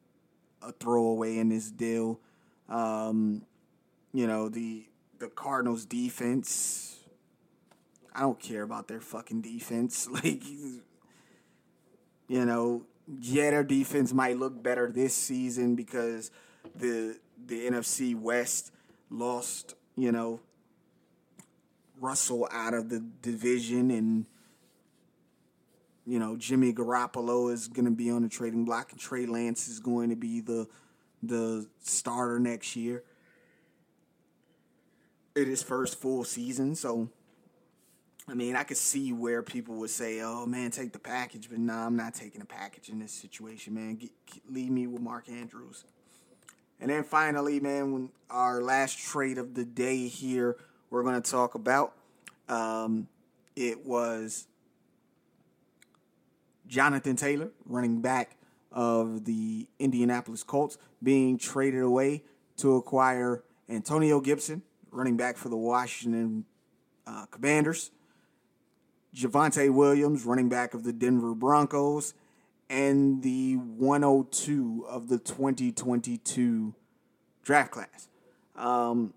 a 0.62 0.72
throwaway 0.72 1.36
in 1.36 1.50
this 1.50 1.70
deal. 1.70 2.18
Um, 2.70 3.42
you 4.14 4.26
know 4.26 4.48
the 4.48 4.86
the 5.18 5.28
Cardinals 5.28 5.84
defense. 5.84 6.96
I 8.14 8.20
don't 8.20 8.40
care 8.40 8.62
about 8.62 8.88
their 8.88 9.02
fucking 9.02 9.42
defense. 9.42 10.08
Like 10.24 10.42
you 12.30 12.44
know, 12.44 12.84
yeah, 13.18 13.50
their 13.50 13.64
defense 13.64 14.12
might 14.12 14.38
look 14.38 14.62
better 14.62 14.88
this 14.92 15.12
season 15.12 15.74
because 15.74 16.30
the 16.76 17.18
the 17.44 17.66
NFC 17.68 18.14
West 18.14 18.70
lost, 19.10 19.74
you 19.96 20.12
know, 20.12 20.38
Russell 22.00 22.48
out 22.52 22.72
of 22.72 22.88
the 22.88 23.00
division 23.20 23.90
and 23.90 24.26
you 26.06 26.20
know, 26.20 26.36
Jimmy 26.36 26.72
Garoppolo 26.72 27.52
is 27.52 27.66
going 27.66 27.84
to 27.84 27.90
be 27.90 28.10
on 28.10 28.22
the 28.22 28.28
trading 28.28 28.64
block, 28.64 28.92
and 28.92 29.00
Trey 29.00 29.26
Lance 29.26 29.66
is 29.66 29.80
going 29.80 30.10
to 30.10 30.16
be 30.16 30.40
the 30.40 30.68
the 31.24 31.66
starter 31.82 32.38
next 32.38 32.76
year. 32.76 33.02
It 35.34 35.48
is 35.48 35.64
first 35.64 36.00
full 36.00 36.22
season, 36.22 36.76
so 36.76 37.10
I 38.30 38.34
mean, 38.34 38.54
I 38.54 38.62
could 38.62 38.76
see 38.76 39.12
where 39.12 39.42
people 39.42 39.74
would 39.76 39.90
say, 39.90 40.20
"Oh 40.20 40.46
man, 40.46 40.70
take 40.70 40.92
the 40.92 41.00
package," 41.00 41.50
but 41.50 41.58
nah, 41.58 41.86
I'm 41.86 41.96
not 41.96 42.14
taking 42.14 42.38
the 42.38 42.46
package 42.46 42.88
in 42.88 43.00
this 43.00 43.10
situation, 43.10 43.74
man. 43.74 43.96
Get, 43.96 44.10
leave 44.48 44.70
me 44.70 44.86
with 44.86 45.02
Mark 45.02 45.28
Andrews. 45.28 45.84
And 46.80 46.90
then 46.90 47.02
finally, 47.02 47.58
man, 47.58 48.10
our 48.30 48.62
last 48.62 48.98
trade 48.98 49.36
of 49.36 49.54
the 49.54 49.64
day 49.64 50.06
here, 50.06 50.56
we're 50.90 51.02
going 51.02 51.20
to 51.20 51.30
talk 51.30 51.56
about. 51.56 51.94
Um, 52.48 53.08
it 53.56 53.84
was 53.84 54.46
Jonathan 56.68 57.16
Taylor, 57.16 57.50
running 57.66 58.00
back 58.00 58.36
of 58.70 59.24
the 59.24 59.66
Indianapolis 59.80 60.44
Colts, 60.44 60.78
being 61.02 61.36
traded 61.36 61.82
away 61.82 62.22
to 62.58 62.76
acquire 62.76 63.42
Antonio 63.68 64.20
Gibson, 64.20 64.62
running 64.92 65.16
back 65.16 65.36
for 65.36 65.48
the 65.48 65.56
Washington 65.56 66.44
uh, 67.06 67.26
Commanders, 67.26 67.90
Javonte 69.14 69.72
Williams, 69.72 70.24
running 70.24 70.48
back 70.48 70.74
of 70.74 70.84
the 70.84 70.92
Denver 70.92 71.34
Broncos, 71.34 72.14
and 72.68 73.22
the 73.22 73.56
102 73.56 74.86
of 74.88 75.08
the 75.08 75.18
2022 75.18 76.74
draft 77.42 77.72
class. 77.72 78.08
Um, 78.56 79.12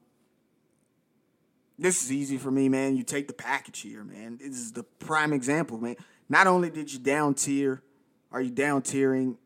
this 1.78 2.04
is 2.04 2.12
easy 2.12 2.38
for 2.38 2.50
me, 2.50 2.70
man. 2.70 2.96
You 2.96 3.04
take 3.04 3.28
the 3.28 3.34
package 3.34 3.82
here, 3.82 4.04
man. 4.04 4.38
This 4.42 4.58
is 4.58 4.72
the 4.74 4.84
prime 4.84 5.34
example, 5.34 5.78
man. 5.78 5.96
Not 6.30 6.48
only 6.48 6.70
did 6.70 6.92
you 6.92 7.00
down 7.00 7.36
tier, 7.36 7.84
are 8.32 8.42
you 8.42 8.52
down 8.52 8.82
tiering 8.82 9.38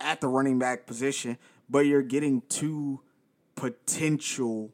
at 0.00 0.20
the 0.20 0.28
running 0.28 0.58
back 0.58 0.86
position, 0.86 1.38
but 1.68 1.80
you're 1.80 2.02
getting 2.02 2.42
two 2.48 3.00
potential 3.54 4.70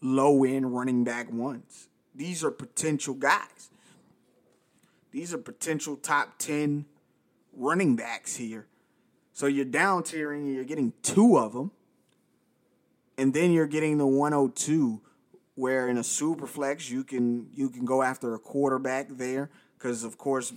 low 0.00 0.44
end 0.44 0.74
running 0.74 1.04
back 1.04 1.32
ones. 1.32 1.88
These 2.16 2.42
are 2.42 2.50
potential 2.50 3.14
guys. 3.14 3.70
These 5.10 5.32
are 5.34 5.38
potential 5.38 5.96
top 5.96 6.38
10 6.38 6.86
running 7.54 7.96
backs 7.96 8.36
here. 8.36 8.66
So 9.32 9.46
you're 9.46 9.64
down 9.64 10.02
tiering 10.02 10.40
and 10.40 10.54
you're 10.54 10.64
getting 10.64 10.92
two 11.02 11.38
of 11.38 11.52
them. 11.52 11.70
And 13.18 13.32
then 13.32 13.52
you're 13.52 13.66
getting 13.66 13.98
the 13.98 14.06
102 14.06 15.00
where 15.54 15.88
in 15.88 15.96
a 15.96 16.04
super 16.04 16.46
flex 16.46 16.90
you 16.90 17.02
can 17.02 17.48
you 17.54 17.70
can 17.70 17.86
go 17.86 18.02
after 18.02 18.34
a 18.34 18.38
quarterback 18.38 19.08
there 19.08 19.48
because 19.78 20.04
of 20.04 20.18
course 20.18 20.52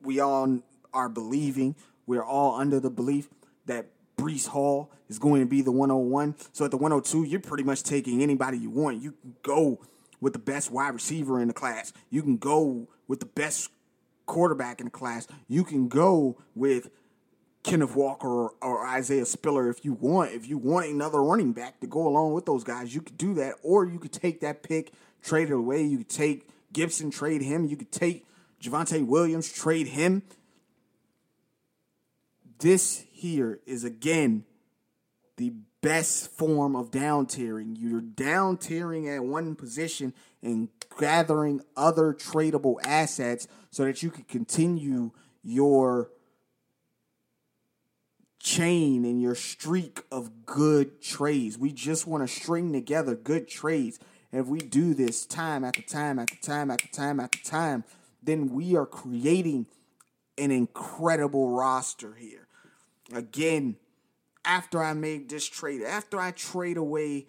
we 0.00 0.20
all 0.20 0.60
are 0.92 1.08
believing 1.08 1.74
we're 2.06 2.22
all 2.22 2.54
under 2.54 2.78
the 2.78 2.90
belief 2.90 3.28
that 3.66 3.86
Breece 4.16 4.46
Hall 4.46 4.92
is 5.08 5.18
going 5.18 5.40
to 5.40 5.46
be 5.46 5.62
the 5.62 5.72
101. 5.72 6.36
So 6.52 6.64
at 6.64 6.70
the 6.70 6.76
102, 6.76 7.24
you're 7.24 7.40
pretty 7.40 7.64
much 7.64 7.82
taking 7.82 8.22
anybody 8.22 8.58
you 8.58 8.70
want. 8.70 9.02
You 9.02 9.12
can 9.12 9.34
go 9.42 9.80
with 10.24 10.32
the 10.32 10.38
best 10.38 10.70
wide 10.70 10.94
receiver 10.94 11.38
in 11.38 11.48
the 11.48 11.54
class. 11.54 11.92
You 12.08 12.22
can 12.22 12.38
go 12.38 12.88
with 13.06 13.20
the 13.20 13.26
best 13.26 13.68
quarterback 14.24 14.80
in 14.80 14.86
the 14.86 14.90
class. 14.90 15.28
You 15.48 15.64
can 15.64 15.86
go 15.86 16.38
with 16.54 16.88
Kenneth 17.62 17.94
Walker 17.94 18.26
or, 18.26 18.52
or, 18.62 18.86
Isaiah 18.86 19.26
Spiller 19.26 19.68
if 19.68 19.84
you 19.84 19.92
want. 19.92 20.32
If 20.32 20.48
you 20.48 20.56
want 20.56 20.86
another 20.86 21.22
running 21.22 21.52
back 21.52 21.78
to 21.80 21.86
go 21.86 22.08
along 22.08 22.32
with 22.32 22.46
those 22.46 22.64
guys, 22.64 22.94
you 22.94 23.02
could 23.02 23.18
do 23.18 23.34
that. 23.34 23.56
Or 23.62 23.84
you 23.84 23.98
could 23.98 24.12
take 24.12 24.40
that 24.40 24.62
pick, 24.62 24.94
trade 25.22 25.50
it 25.50 25.52
away. 25.52 25.82
You 25.82 25.98
could 25.98 26.08
take 26.08 26.48
Gibson, 26.72 27.10
trade 27.10 27.42
him. 27.42 27.66
You 27.66 27.76
could 27.76 27.92
take 27.92 28.26
Javonte 28.62 29.06
Williams, 29.06 29.52
trade 29.52 29.88
him. 29.88 30.22
This 32.60 33.04
here 33.12 33.60
is 33.66 33.84
again 33.84 34.44
the 35.36 35.52
best 35.84 36.30
form 36.30 36.74
of 36.74 36.90
down 36.90 37.26
tiering. 37.26 37.76
You're 37.78 38.00
down 38.00 38.56
tiering 38.56 39.14
at 39.14 39.22
one 39.22 39.54
position 39.54 40.14
and 40.42 40.70
gathering 40.98 41.60
other 41.76 42.14
tradable 42.14 42.76
assets 42.84 43.46
so 43.70 43.84
that 43.84 44.02
you 44.02 44.10
can 44.10 44.24
continue 44.24 45.10
your 45.42 46.10
chain 48.40 49.04
and 49.04 49.20
your 49.20 49.34
streak 49.34 50.02
of 50.10 50.46
good 50.46 51.02
trades. 51.02 51.58
We 51.58 51.70
just 51.70 52.06
want 52.06 52.26
to 52.26 52.34
string 52.34 52.72
together 52.72 53.14
good 53.14 53.46
trades. 53.46 53.98
And 54.32 54.40
if 54.40 54.46
we 54.46 54.60
do 54.60 54.94
this 54.94 55.26
time 55.26 55.64
after 55.64 55.82
time 55.82 56.18
after 56.18 56.36
time 56.36 56.70
after 56.70 56.88
time 56.88 57.20
after 57.20 57.44
time, 57.44 57.84
then 58.22 58.48
we 58.48 58.74
are 58.74 58.86
creating 58.86 59.66
an 60.38 60.50
incredible 60.50 61.50
roster 61.50 62.14
here. 62.14 62.48
Again, 63.12 63.76
after 64.44 64.82
I 64.82 64.92
make 64.94 65.28
this 65.28 65.46
trade, 65.46 65.82
after 65.82 66.18
I 66.18 66.30
trade 66.32 66.76
away 66.76 67.26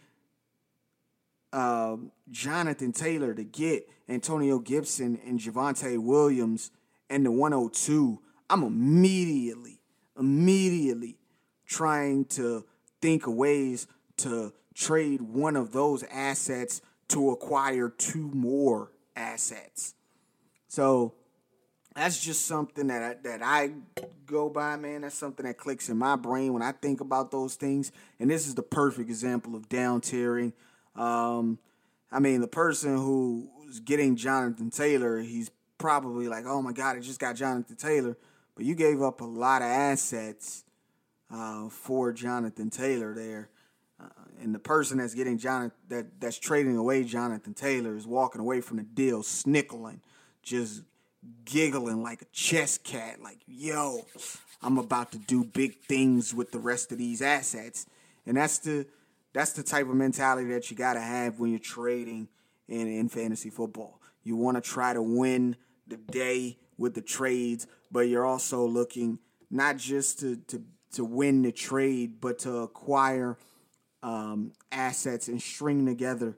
um, 1.53 2.11
Jonathan 2.29 2.91
Taylor 2.91 3.33
to 3.33 3.43
get 3.43 3.89
Antonio 4.09 4.59
Gibson 4.59 5.19
and 5.25 5.39
Javonte 5.39 5.97
Williams 5.97 6.71
and 7.09 7.25
the 7.25 7.31
102, 7.31 8.19
I'm 8.49 8.63
immediately 8.63 9.79
immediately 10.17 11.17
trying 11.65 12.25
to 12.25 12.65
think 13.01 13.27
of 13.27 13.33
ways 13.33 13.87
to 14.17 14.53
trade 14.73 15.21
one 15.21 15.55
of 15.55 15.71
those 15.71 16.03
assets 16.11 16.81
to 17.09 17.31
acquire 17.31 17.89
two 17.89 18.29
more 18.33 18.91
assets. 19.15 19.93
So 20.67 21.13
that's 21.95 22.19
just 22.19 22.45
something 22.45 22.87
that 22.87 23.01
I, 23.01 23.15
that 23.23 23.41
I 23.41 23.71
go 24.25 24.49
by, 24.49 24.75
man. 24.75 25.01
That's 25.01 25.17
something 25.17 25.45
that 25.45 25.57
clicks 25.57 25.89
in 25.89 25.97
my 25.97 26.15
brain 26.17 26.53
when 26.53 26.61
I 26.61 26.73
think 26.73 26.99
about 26.99 27.31
those 27.31 27.55
things. 27.55 27.91
And 28.19 28.29
this 28.29 28.47
is 28.47 28.55
the 28.55 28.63
perfect 28.63 29.09
example 29.09 29.55
of 29.55 29.69
down 29.69 30.01
tiering. 30.01 30.51
Um, 30.95 31.57
I 32.11 32.19
mean, 32.19 32.41
the 32.41 32.47
person 32.47 32.97
who's 32.97 33.79
getting 33.79 34.17
Jonathan 34.17 34.69
Taylor, 34.69 35.19
he's 35.19 35.51
probably 35.77 36.27
like, 36.27 36.45
"Oh 36.45 36.61
my 36.61 36.73
God, 36.73 36.97
I 36.97 36.99
just 36.99 37.19
got 37.19 37.35
Jonathan 37.35 37.75
Taylor." 37.77 38.17
But 38.55 38.65
you 38.65 38.75
gave 38.75 39.01
up 39.01 39.21
a 39.21 39.25
lot 39.25 39.61
of 39.61 39.67
assets 39.67 40.63
uh, 41.31 41.69
for 41.69 42.13
Jonathan 42.13 42.69
Taylor 42.69 43.13
there. 43.13 43.49
Uh, 43.99 44.07
and 44.41 44.53
the 44.53 44.59
person 44.59 44.97
that's 44.97 45.13
getting 45.13 45.37
Jonathan 45.37 45.77
that 45.87 46.19
that's 46.19 46.37
trading 46.37 46.75
away 46.75 47.05
Jonathan 47.05 47.53
Taylor 47.53 47.95
is 47.95 48.05
walking 48.05 48.41
away 48.41 48.59
from 48.59 48.77
the 48.77 48.83
deal 48.83 49.23
snickling, 49.23 50.01
just 50.43 50.83
giggling 51.45 52.03
like 52.03 52.21
a 52.21 52.25
chess 52.31 52.77
cat, 52.77 53.21
like, 53.21 53.39
yo, 53.47 54.05
I'm 54.61 54.77
about 54.77 55.11
to 55.11 55.17
do 55.17 55.43
big 55.43 55.79
things 55.81 56.33
with 56.33 56.51
the 56.51 56.59
rest 56.59 56.91
of 56.91 56.97
these 56.97 57.21
assets. 57.21 57.85
And 58.25 58.37
that's 58.37 58.59
the 58.59 58.87
that's 59.33 59.53
the 59.53 59.63
type 59.63 59.87
of 59.87 59.95
mentality 59.95 60.49
that 60.51 60.71
you 60.71 60.77
gotta 60.77 61.01
have 61.01 61.39
when 61.39 61.51
you're 61.51 61.59
trading 61.59 62.29
in, 62.67 62.87
in 62.87 63.09
fantasy 63.09 63.49
football. 63.49 64.01
You 64.23 64.35
wanna 64.37 64.61
try 64.61 64.93
to 64.93 65.01
win 65.01 65.55
the 65.87 65.97
day 65.97 66.57
with 66.77 66.95
the 66.95 67.01
trades, 67.01 67.67
but 67.91 68.01
you're 68.01 68.25
also 68.25 68.65
looking 68.65 69.19
not 69.51 69.77
just 69.77 70.19
to 70.19 70.37
to 70.47 70.63
to 70.93 71.05
win 71.05 71.41
the 71.41 71.51
trade, 71.51 72.21
but 72.21 72.39
to 72.39 72.57
acquire 72.57 73.37
um, 74.01 74.53
assets 74.71 75.27
and 75.27 75.41
string 75.41 75.85
together 75.85 76.37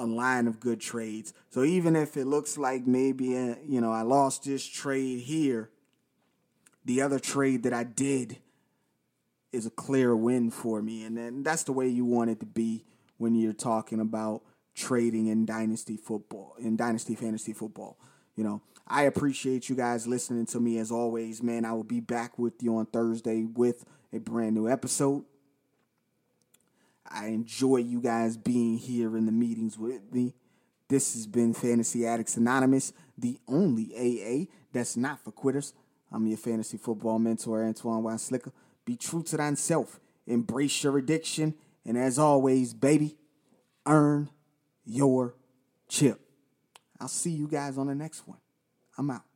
a 0.00 0.06
line 0.06 0.46
of 0.46 0.60
good 0.60 0.80
trades. 0.80 1.32
So 1.50 1.62
even 1.62 1.94
if 1.94 2.16
it 2.16 2.26
looks 2.26 2.56
like 2.56 2.86
maybe 2.86 3.36
uh, 3.36 3.56
you 3.66 3.80
know 3.80 3.92
I 3.92 4.02
lost 4.02 4.44
this 4.44 4.66
trade 4.66 5.20
here, 5.20 5.70
the 6.84 7.02
other 7.02 7.18
trade 7.18 7.62
that 7.64 7.72
I 7.72 7.84
did 7.84 8.38
is 9.52 9.66
a 9.66 9.70
clear 9.70 10.14
win 10.16 10.50
for 10.50 10.80
me, 10.80 11.04
and 11.04 11.16
then 11.16 11.42
that's 11.42 11.64
the 11.64 11.72
way 11.72 11.88
you 11.88 12.04
want 12.04 12.30
it 12.30 12.40
to 12.40 12.46
be 12.46 12.84
when 13.18 13.34
you're 13.34 13.52
talking 13.52 14.00
about 14.00 14.42
trading 14.74 15.26
in 15.26 15.44
dynasty 15.44 15.96
football, 15.96 16.54
in 16.58 16.76
dynasty 16.76 17.14
fantasy 17.14 17.52
football. 17.52 17.98
You 18.36 18.44
know, 18.44 18.62
I 18.86 19.02
appreciate 19.02 19.68
you 19.68 19.76
guys 19.76 20.06
listening 20.06 20.46
to 20.46 20.60
me 20.60 20.78
as 20.78 20.90
always, 20.90 21.42
man. 21.42 21.64
I 21.64 21.72
will 21.72 21.84
be 21.84 22.00
back 22.00 22.38
with 22.38 22.62
you 22.62 22.76
on 22.76 22.86
Thursday 22.86 23.44
with 23.44 23.84
a 24.12 24.18
brand 24.18 24.54
new 24.54 24.68
episode. 24.68 25.24
I 27.10 27.26
enjoy 27.26 27.78
you 27.78 28.00
guys 28.00 28.36
being 28.36 28.78
here 28.78 29.16
in 29.16 29.26
the 29.26 29.32
meetings 29.32 29.78
with 29.78 30.12
me. 30.12 30.34
This 30.88 31.14
has 31.14 31.26
been 31.26 31.54
Fantasy 31.54 32.06
Addicts 32.06 32.36
Anonymous, 32.36 32.92
the 33.16 33.38
only 33.48 33.92
AA 33.94 34.52
that's 34.72 34.96
not 34.96 35.22
for 35.22 35.30
quitters. 35.32 35.72
I'm 36.12 36.26
your 36.26 36.38
fantasy 36.38 36.76
football 36.76 37.18
mentor, 37.18 37.64
Antoine 37.64 38.02
Y. 38.02 38.16
Slicker. 38.16 38.52
Be 38.84 38.96
true 38.96 39.22
to 39.24 39.36
thyself, 39.36 40.00
embrace 40.26 40.82
your 40.82 40.98
addiction, 40.98 41.54
and 41.84 41.96
as 41.96 42.18
always, 42.18 42.74
baby, 42.74 43.16
earn 43.86 44.30
your 44.84 45.34
chip. 45.88 46.20
I'll 47.00 47.08
see 47.08 47.30
you 47.30 47.46
guys 47.48 47.78
on 47.78 47.86
the 47.86 47.94
next 47.94 48.26
one. 48.26 48.38
I'm 48.98 49.10
out. 49.10 49.29